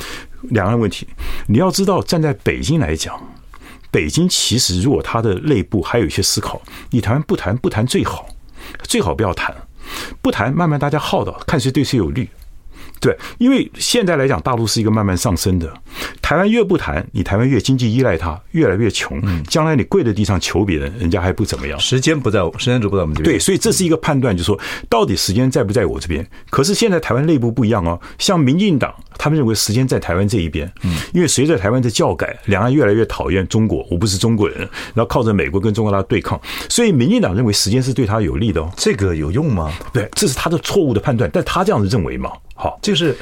[0.49, 1.07] 两岸问题，
[1.47, 3.19] 你要知道，站在北京来讲，
[3.91, 6.61] 北京其实如果它的内部还有一些思考，
[6.91, 8.27] 你台湾不谈不谈最好，
[8.83, 9.55] 最好不要谈，
[10.21, 12.29] 不谈慢慢大家耗到，看谁对谁有利。
[12.99, 15.71] 对，因为现在来讲，大陆是一个慢慢上升的。
[16.19, 19.21] 台湾越不谈，你台湾越经济依赖它，越来越穷。
[19.43, 21.79] 将来你跪在地上求别人，人家还不怎么样。
[21.79, 23.35] 时间不在我，时间轴不在我们这边。
[23.35, 26.27] 对，所以这是一个判断，就是说到底时间在不在我这边？
[26.49, 30.71] 可是现在台湾内部不一样哦，像民进党，他们认为时间在台湾这一边。
[30.83, 34.59] 嗯，因为随着台湾的教改，两岸越来越讨厌中国，我不是中国人，
[34.93, 38.71] 然后靠着美国跟中国大陆对抗，所以民进党认为时间是对他有利的哦。
[38.75, 39.71] 这个有用吗？
[39.91, 42.31] 对，这是他的错误的判断，但他这样子认为嘛。
[42.59, 43.15] 好，就是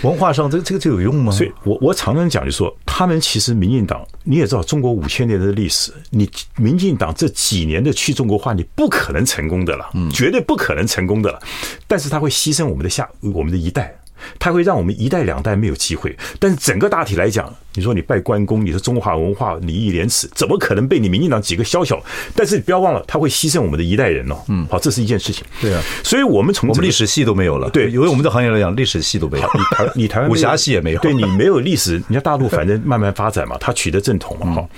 [0.00, 1.30] 文化上，这这个就有用吗？
[1.30, 11.38] 所以我我常常讲，就说他们其实民进党，你也知道，中国五千年的历史，你民进党这几年的去中国化，你不可能成功的了，绝对不可能成功的了。
[11.86, 13.94] 但是他会牺牲我们的下，我们的一代。
[14.38, 22.02] 它会让我们一代两代没有机会，但是整个大体来讲，你说你拜关公，你说中华文化礼义廉耻，怎么可能被你民进党几个宵小？
[22.34, 24.36] 但是你不要忘了，他会牺牲我们的一代人哦。
[24.48, 25.44] 嗯，好，这是一件事情。
[25.60, 27.70] 对啊，所以我们从我们历史系都没有了。
[27.70, 29.48] 对，因为我们的行业来讲，历史系都没有。
[29.54, 31.00] 你台你台湾武侠系也没有。
[31.00, 34.54] 对，你没有历史，人家大陆反正慢慢发展嘛，他取得正统嘛。
[34.54, 34.70] 好，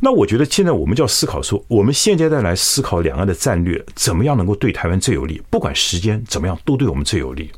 [0.00, 5.42] 那我觉得现在我们就要思考说，我们现阶段来思考两岸的战略，怎么样能够对台湾最有利？
[5.50, 7.50] 不管时间怎么样，都对我们最有利。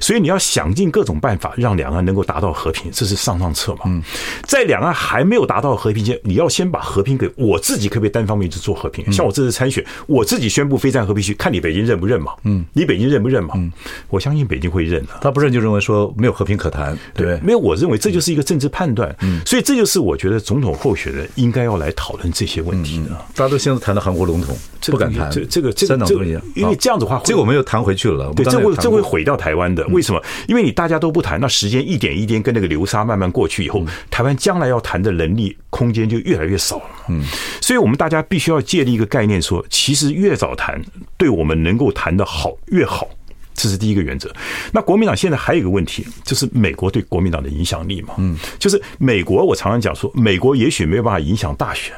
[0.00, 1.52] 所以你要想尽各种办法。
[1.56, 3.80] 让两岸能够达到和平，这是上上策嘛。
[3.86, 4.02] 嗯，
[4.44, 9.10] 在两岸还没有达到和平前，你要先把和平给我自己，可不可以单方面去做和平？
[9.10, 12.32] 像我这次参选，我自己宣布非战和平区，看你北京认不认嘛？
[12.44, 13.54] 嗯，你北京认不认嘛？
[13.56, 13.72] 嗯，
[14.08, 15.12] 我相信北京会认的。
[15.20, 17.58] 他不认就认为说没有和平可谈，对，没有。
[17.58, 19.14] 我认为这就是一个政治判断。
[19.22, 23.10] 嗯，所以这就是我觉得总统候选人应该要来讨论这些问题的。
[23.34, 28.32] 大家都现在谈到韩国总统，不敢谈这这个这个这个，因为这样子的话，这个我们又谈回去了。
[28.36, 29.84] 对，这会这会毁掉台湾的。
[29.88, 30.22] 为什么？
[30.46, 36.84] 因为你大家都不谈，那时间一点一点跟那个流沙慢慢过去以后，台湾将来要谈的能力空间就越来越少了。
[37.08, 37.22] 嗯，
[37.60, 40.82] 所以我们大家必须要建立一个概念，说其实越早谈，
[41.16, 43.08] 对我们能够谈的好越好，
[43.54, 44.30] 这是第一个原则。
[44.72, 48.14] 那国民党现在还有一个问题，就是美国对国民党的影响力嘛。
[48.18, 51.94] 嗯，就是美国，我常常讲说，美国也许没有办法影响大选，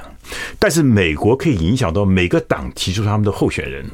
[0.59, 3.85] 但是美国可以影响到每个党提出他们的候选人。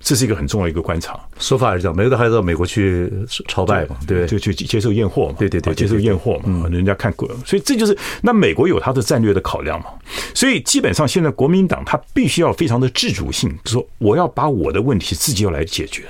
[0.00, 3.12] 这是一个很重要的一个观察，说法是这样，每个都还是到美国去
[3.48, 9.86] 朝拜嘛，对，就去接受验货嘛，对对对，接受验货嘛，人家看过，所以这就是那美国有他的战略的考量嘛，
[10.34, 16.04] 所以基本上现在国民党他必须要非常的自主性，说我要把我的问题自己要来解决，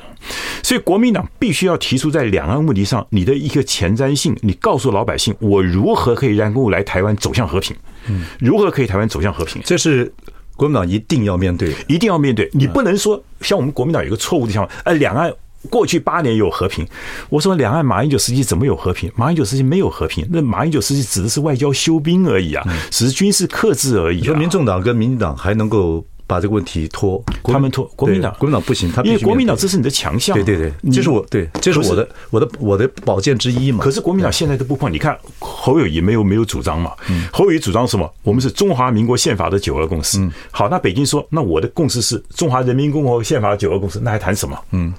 [0.63, 7.75] 所以国民党必须要提出在两岸问题上你的一个前瞻性，你告诉老百姓我如何可以让我来台湾走向和平，
[8.09, 10.13] 嗯，如何可以台湾走向和平，这是。
[10.59, 12.51] 国民党一定要面对，一定要面对。
[12.53, 15.33] 你不能说像我们国民党有个错误的想法，呃，两岸
[15.71, 16.85] 过去八年有和平。
[17.31, 19.11] 我说两岸马英九时期怎么有和平？
[19.15, 24.23] 马英九时期没有和平，那马英九时期指的是外交休兵而已啊，只是军事克制而已。
[24.25, 33.83] 说民众党跟民进党还能够把这个问题拖，他们拖国民党，国民党不行，他因为国民党这是你的强项，对对对，这是我对，这是我的我的我的宝剑之一嘛。
[33.83, 36.93] 可是国民党现在都不碰，你看侯友谊没有没有主张嘛？
[37.33, 38.09] 侯友谊主张什么？
[38.23, 40.19] 我们是中华民国宪法的九二共识。
[40.51, 44.57] 好，那北京说，那我的共识是中华人民共和国宪法的九二共识，那还谈什么？
[44.73, 44.93] 嗯。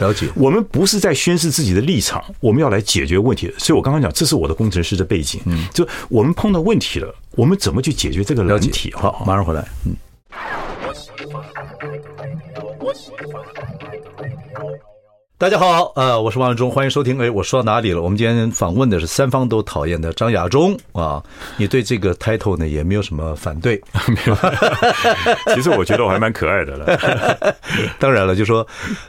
[0.00, 3.52] 了解，我们不是在宣示自己的立场，我们要来解决问题。
[3.58, 5.40] 所以我刚刚讲，这是我的工程师的背景。
[5.44, 8.92] 嗯，就我们碰到问题了，我们怎么去解决这个问题？
[8.94, 9.64] 好，马上回来。
[9.84, 9.94] 嗯。
[12.80, 13.63] 我喜欢。
[15.36, 17.20] 大家好，呃，我是王伟忠，欢迎收听。
[17.20, 18.00] 哎，我说到哪里了？
[18.00, 21.20] 我们今天访问的是三方都讨厌的张亚中啊。
[21.56, 23.74] 你对这个 title 呢也没有什么反对？
[24.06, 24.36] 没有。
[25.52, 27.56] 其实我觉得我还蛮可爱的了。
[27.98, 28.64] 当然了，就说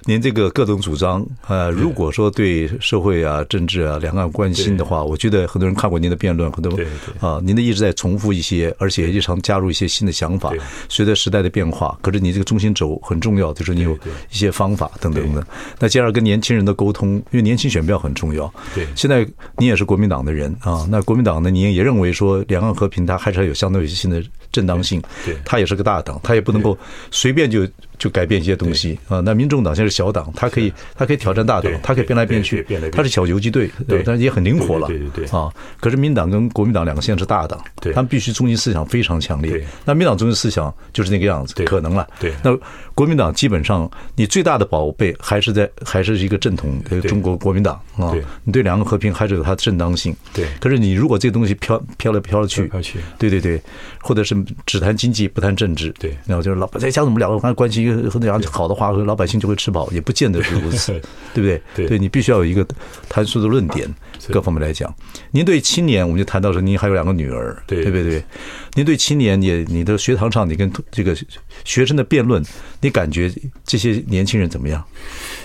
[0.05, 6.75] 您这个各种主张，呃，如果说对社会啊、政治啊、两岸关心的话，我觉得很多人看过您的辩论，很多
[7.19, 10.51] 啊，您的一直在重复一些，而且日常加入一些新的想法，
[10.89, 11.95] 随着时代的变化。
[12.01, 13.93] 可是你这个中心轴很重要，就是你有
[14.31, 15.45] 一些方法等等的。
[15.77, 16.14] 那接着。
[16.15, 18.51] 跟年轻人的沟通，因为年轻选票很重要。
[18.73, 25.01] 对，现在你也是国民党的人啊，那国民党呢，你也认为说两岸和平，它还是有相当有些新的正当性。
[25.25, 26.77] 对，它也是个大党，它也不能够
[27.11, 27.67] 随便就。
[27.97, 29.19] 就改变一些东西啊！
[29.21, 35.51] 那民众党现在是小党，他可以，他可以挑战大党，他可以变来变去，他是小游击队，对，但是也很灵活了，对对对啊！
[35.79, 39.65] 可是民党跟国民党两个现在是大党，他们必须中心思想非常强烈。
[39.85, 42.07] 那民党中心思想就是那个样子，可能了。
[42.19, 42.57] 对，那
[42.93, 48.13] 国民党基本上你最大的宝贝还是在，还是一个正统的中国国民党啊！
[48.43, 50.15] 你对两个和平还是有它的正当性。
[50.33, 52.69] 对，可是你如果这个东西飘飘来飘去，
[53.17, 53.61] 对对对，
[54.01, 54.35] 或者是
[54.65, 57.84] 只谈经济不谈政治，对，然后就是老在讲怎么两个关系。
[58.51, 60.93] 好的话，和老百姓就会吃饱，也不见得是如此，
[61.33, 61.61] 对不对？
[61.75, 62.65] 对，对你必须要有一个
[63.09, 63.87] 谈出的论点，
[64.29, 64.93] 各方面来讲。
[65.31, 68.03] 您对青年，我们就谈到说，您还有两个女儿，对不对？
[68.03, 68.23] 对，
[68.75, 71.15] 您对青年也，你的学堂上，你跟这个
[71.63, 72.43] 学生的辩论，
[72.81, 73.31] 你感觉
[73.65, 74.83] 这些年轻人怎么样？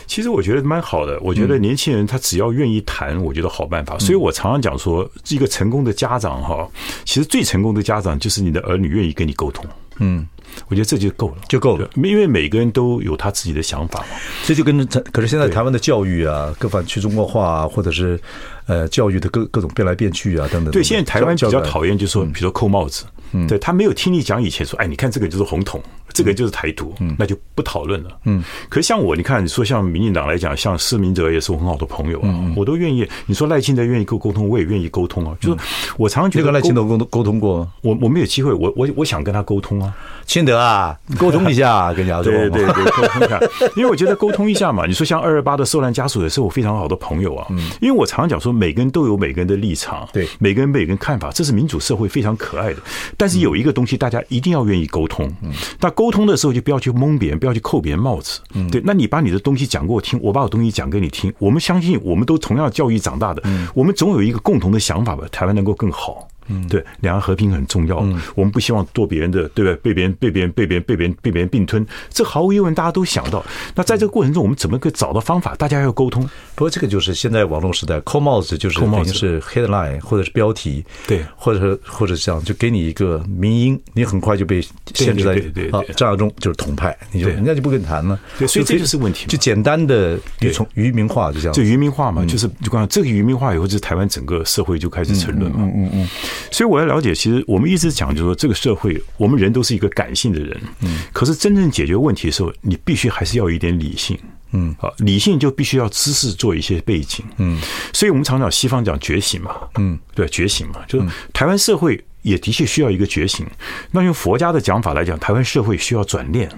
[0.06, 1.18] 其实我觉得蛮好的。
[1.20, 3.96] 我觉得年轻人他只要愿意谈，我觉得好办法。
[3.98, 6.68] 所以我常常讲说，一个成功的家长哈，
[7.04, 9.64] 其实最成功的家长就是你的儿女愿意跟你沟通。
[10.00, 10.26] 嗯。
[10.66, 14.06] 我觉得这就够了，就够了，因为每个人都有他自己的想法嘛。
[14.44, 18.20] 这就跟可是现在台湾的教育啊，各方去中国化啊，或者是
[18.66, 20.72] 呃教育的各各种变来变去啊，等等。
[20.72, 23.04] 对，现在台湾比较讨厌，就是说，比如说扣帽子。
[23.30, 25.80] 嗯，对，他没有听你讲以前说，哎，你看这个就是红统，
[26.12, 28.10] 这个就是台独，嗯，那就不讨论了。
[28.24, 33.06] 嗯，可是像我，你看，你说像民进党来讲，像施明哲也是我很好的朋友啊，我都愿意。
[33.26, 35.36] 你说赖清德愿意跟我沟通，我也愿意沟通啊。
[35.40, 35.64] 就是
[35.96, 39.94] 我常常觉得跟赖清德沟通沟通过，我我没有机会，我我我想跟他沟通啊。
[40.26, 42.22] 清德啊，沟通一下， 跟你讲。
[42.22, 43.40] 对对对，沟通一下。
[43.74, 47.46] 因为我觉得沟通一下嘛，你说像二二八的受难家属也是我非常好的朋友啊。
[47.50, 52.76] 嗯，因为我常常讲说，每个人都有每个人的立场，对，每个人每个人看法，这是民主社会非常可爱的。
[53.16, 55.26] 但是有一个东西，大家一定要愿意沟通。
[55.42, 55.50] 嗯，
[55.80, 58.40] 但沟通的时候就不要去蒙别人，不要去扣别人帽子。
[58.54, 66.26] 嗯，对，那你把你的东西讲给我听，我把我东西讲给你听，我们相信，我们都同样教育长大的，嗯，我们总有一个共同的想法吧，台湾能够更好。
[66.48, 67.98] 嗯，对，两岸和平很重要。
[68.00, 69.76] 嗯，我们不希望做别人的，对不对？
[69.76, 73.44] 被别人、被别人、被别人、被别人、被别人并吞，这毫无疑问，大家都想到。
[73.74, 75.54] 那在这个过程中，我们怎么可以找到方法？
[75.54, 76.22] 大家要沟通。
[76.54, 84.60] 不过，这个就是现在网络时代，扣帽子就是肯定是 headline 或者是标题，对，或者是或者这样，就给你一个名音，你很快就被
[84.94, 85.32] 限制在
[85.70, 88.18] 啊，张亚中就是统派，你就人家就不跟你谈了。
[88.38, 89.26] 对，所以这就是问题。
[89.26, 90.18] 就简单的
[90.52, 95.58] 从渔民化就这样，就渔民化嘛，就是就刚这个渔民化以后，就是台湾整个社会就开始沉沦嘛。
[95.62, 96.08] 嗯嗯嗯。
[96.50, 97.14] 所以我要了解。
[97.14, 104.18] 其实我们一直讲，就是说这个社会，我们人都是一个感性的人，嗯，可是真正解决问题的时候，你必须还是要有一点理性，
[104.52, 107.60] 嗯，啊，理性就必须要知识做一些背景，嗯，
[107.92, 113.46] 所以我们常常西方讲觉醒嘛，嗯，对，觉醒嘛，就是台湾社会也的确需要一个觉醒。
[113.90, 116.48] 那用佛家的讲法来讲，台湾社会需要转念。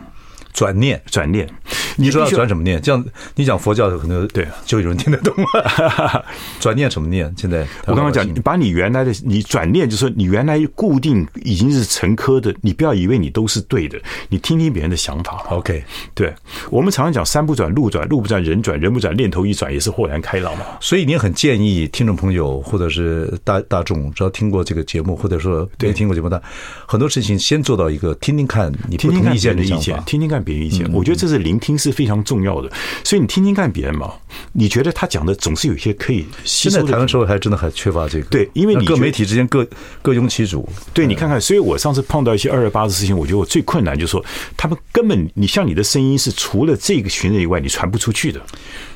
[0.52, 1.48] 转念，转念，
[1.96, 2.80] 你说要转什么念？
[2.82, 6.24] 这样你讲佛教的可能对，就有人听得懂了。
[6.60, 7.32] 转念什么念？
[7.36, 13.98] 现在我刚刚讲，你把你原来的你转念，就是说你原来固定已经是成科的，你不要以为你都是对的，
[14.28, 15.42] 你听听别人的想法。
[15.48, 15.82] OK，
[16.14, 16.32] 对，
[16.70, 20.66] 我们常常讲山不转路转，路不转人转，人不转念头一转，也是豁然开朗嘛。
[20.80, 26.40] 所以你很建议听众朋友或者是大大众，只要听过这个节目，或者说没听过节目的，
[26.86, 30.41] 很多事情先做到一个听听看，你不同意见的意见，听听看。
[30.42, 32.70] 别人意见，我觉得这是聆听是非常重要的。
[33.04, 34.12] 所以你听听看别人嘛，
[34.52, 36.80] 你觉得他讲的总是有一些可以吸收的。
[36.80, 38.24] 现在台湾社会还真的还缺乏这个。
[38.26, 39.66] 对，因为你各媒体之间各
[40.00, 40.68] 各拥其主。
[40.92, 44.24] 对，你看看，所以我上次碰到一些二二八的事情，我觉得我最困难就是说，
[44.56, 48.40] 他们根本你像你的声音是除了这个群人以外，你传不出去的。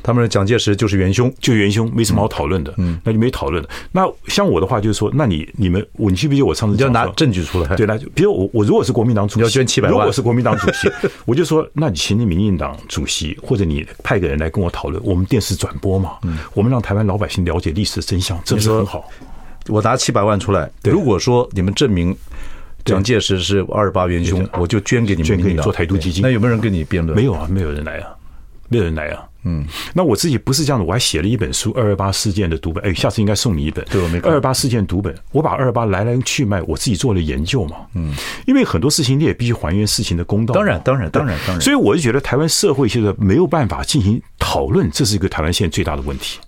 [0.03, 2.73] 他们说蒋介石就是元凶，就元凶，没什么好讨论的。
[2.79, 3.69] 嗯，那就没讨论的。
[3.91, 7.75] 那像我的话就是说，那你你们我你记不记得我上次要拿证据出来？
[7.75, 10.89] 对，那就比如我我如果是国民党主席，要捐七百万，如果是国民党主席，
[11.27, 19.09] 我就说，那你请你民进党主席或者你派个人来跟我讨论，我们电视转播嘛，嗯，我们让台湾老百姓了解历史的真相，这不是很好？
[19.69, 22.17] 我拿七百万出来，如果说你们证明
[22.85, 26.23] 蒋介石是二十八元凶，我就捐给你们，捐给你做台独基金。
[26.23, 27.17] 那有没有人跟你辩论？
[27.17, 28.15] 没有啊，没有人来啊，
[28.69, 29.25] 没有人来啊。
[29.49, 33.85] 嗯，那我自己不是这样的，我还写了一本书《二二八事件的读本》，哎，下次应该送你一本。
[33.89, 34.19] 对，我没。
[34.19, 37.77] 二二八事件读本，我把二二八来来去脉，我自己做了研究嘛。
[37.95, 38.13] 嗯，
[38.45, 40.53] 因为很多事情你也必须还原事情的公道。
[40.53, 41.61] 当然，当然，当然，当然。
[41.61, 46.41] 所以我就觉得台湾社会现在没有办法进行讨论，这是一个台湾现在最大的问题。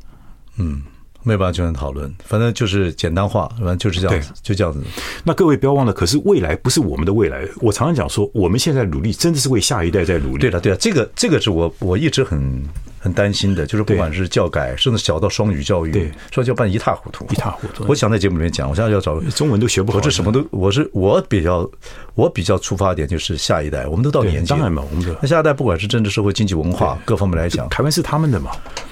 [0.57, 0.83] 嗯。
[1.29, 4.83] 没有办法进行讨论，反正就是简单化，反正就是这样子，就这样子。
[5.23, 7.47] 那各位不要忘了，可是未来不是我们的未来。
[7.61, 10.41] 我常常讲说，我们现在努力，真的是为下一代在努力。
[10.41, 12.63] 对了，对了，这个这个是我我一直很
[12.99, 17.85] 很担心的，就是不管是教改，甚至小到双语教育，对，说教办一塌糊涂，一塌糊涂。
[17.89, 21.69] 我想在节目里面讲，我现在要找中文都学不好，我这什么都，我是我比较
[22.15, 28.51] 我比较出发点就是下一代，我们都到年纪了，当然嘛，我们的那下一代不管是政治、社会、经济、文化各方面来讲，台湾是他们的嘛。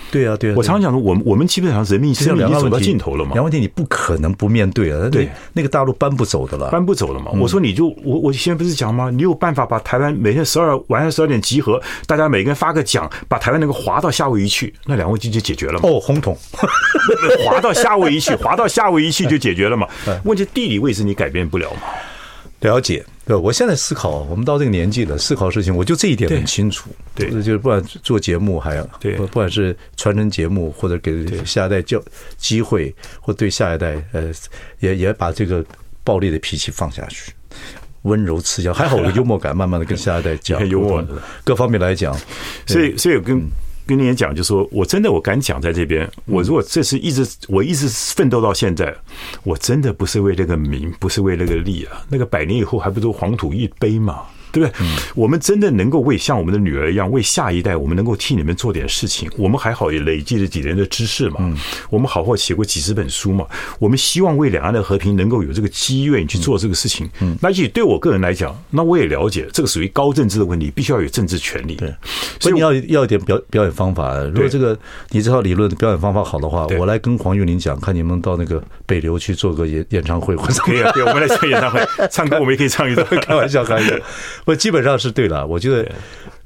[0.08, 3.32] 对啊，对啊，我常常讲的，我们我们基本上人民生命已经走到尽头了嘛。
[3.32, 7.32] 两个问题你不可能不面对啊，对，那个大陆搬不走的了，搬不走了嘛。
[7.32, 9.10] 我说你就我我现在不是讲吗？
[9.10, 15.88] 你有办法把台湾每天十二晚上十二点集合，大家每个人发个奖，把台湾那个划到夏威夷去，那两个问题就解决了嘛。
[15.88, 16.36] 哦，红统，
[17.46, 19.88] 划到夏威夷去， 划到夏威夷去就解决了嘛。
[20.24, 21.80] 问题地理位置你改变不了嘛。
[22.60, 26.90] 了解，对，我现在思考，我们到这个年纪了，思考事情，我就这一点很清楚。
[27.14, 31.98] 对，就是不管做节目，还有对，不管是传承节目，或者给下一代教
[32.36, 34.30] 机会，或对下一代，呃，
[34.80, 35.64] 也也把这个
[36.04, 37.32] 暴力的脾气放下去，
[38.02, 41.02] 温柔慈祥，还好有幽默感，慢慢的跟下一代讲， 幽默，
[41.44, 42.14] 各方面来讲，
[42.66, 43.40] 所以，所以跟。
[43.86, 48.94] 跟你也讲，就说我真的我敢讲，在这边，我如果这是一直我一直奋斗到现在，
[49.44, 54.22] 我真的不是为那个名，不是为那个利啊，那个百年以后还不都黄土一碑吗？
[54.56, 54.86] 对不对？
[55.14, 59.30] 我们真的能够为像我们的女儿一样，为下一代，我们能够替你们做点事情。
[59.36, 61.54] 我们还好也累积了几年的知识嘛。
[61.90, 63.46] 我们好好写过几十本书嘛。
[63.78, 67.08] 我们希望为两岸的和平能够有这个机缘去做这个事情。
[67.42, 71.74] 那也对我个人来讲，那我也了解这个属于高政治的问题，必须要有政治权利。
[71.74, 71.94] 对，
[72.40, 74.18] 所以你要要一点表表演方法。
[74.24, 74.78] 如果这个
[75.10, 80.90] 你这套理论的表演方法好的话，我来跟黄玉玲讲，看你们到那个北流去做个演演唱会，或者可以啊。
[80.92, 83.06] 对，我们来唱演唱会，唱歌我们也可以唱一段。
[83.20, 83.94] 开玩笑，开玩笑。
[84.46, 85.86] 我基本上是对的，我觉得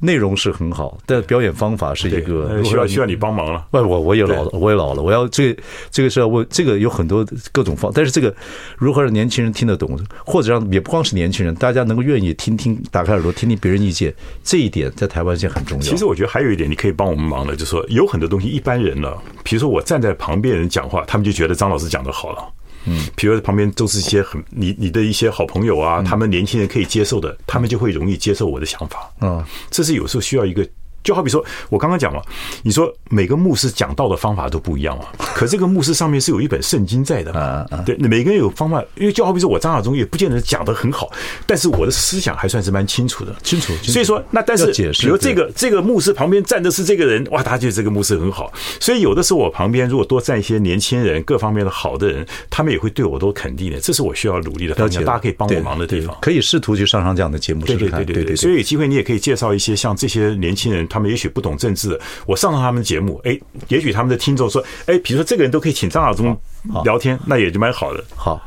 [0.01, 3.63] 内容是很好，但表演方法是一个需要需要你帮忙了。
[3.71, 5.55] 不，我我也老了，我也老了，我要这
[5.91, 7.23] 这个是要问这个有很多
[7.53, 8.35] 各种方，但是这个
[8.79, 15.85] 如何让年轻人听得懂，或者让也不光是年轻人，大家能够愿意听听，打开耳朵听听别人意见，这一点在台湾现在很重要。
[15.85, 19.13] 其实我觉得还有一点你可以帮我们忙的，就是说有很多东西一般人呢，
[19.45, 22.39] 比如说我站在旁边人讲话，他们就觉得张老师讲的好了。
[22.87, 29.11] 嗯，比如旁边都是一些很你你的一些好朋友啊，他们年轻人可以接受的，他们就会容易接受我的想法。
[29.21, 30.67] 嗯，这是有时候需要一个。
[31.03, 32.21] 就好比说，我刚刚讲嘛，
[32.63, 35.05] 你说每个牧师讲道的方法都不一样嘛？
[35.35, 37.67] 可这个牧师上面是有一本圣经在的嘛？
[37.87, 38.85] 对，每个人有方法。
[38.97, 41.11] 因为就好比说我张亚中也不见得讲得很好，
[41.47, 43.73] 但是我的思想还算是蛮清楚的，清楚。
[43.83, 48.53] 所以说，那但是比如这个这个牧师旁边站的是这个人，哇，他觉得这个牧师很好。
[48.79, 53.81] 所以有的时候我旁边如果多站一些年轻人，各方面的好的人，他们也会对我都肯定的。
[53.81, 57.65] 这是我需要努力的方向，大家可以帮我忙的地方，可以试图去上上这样的节目。
[57.65, 58.37] 对对对对对。
[58.37, 60.87] 所以有机会你也可以介绍一些像这些年轻人。
[60.91, 63.39] 他们也许不懂政治，我上了他们的节目，哎，
[63.69, 66.37] 也许他们的听众说，哎，比如说这个人都可以请张亚中
[66.85, 68.05] 聊天，那也就蛮好的。
[68.15, 68.39] 好，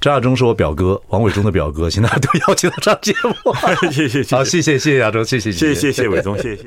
[0.00, 3.34] 张亚中是我表哥，王伟忠的表哥，请大家都邀请他上节目。
[3.92, 6.64] 谢谢，谢谢，好，谢谢，谢谢亚中，谢谢，谢谢，谢谢伟忠，谢谢。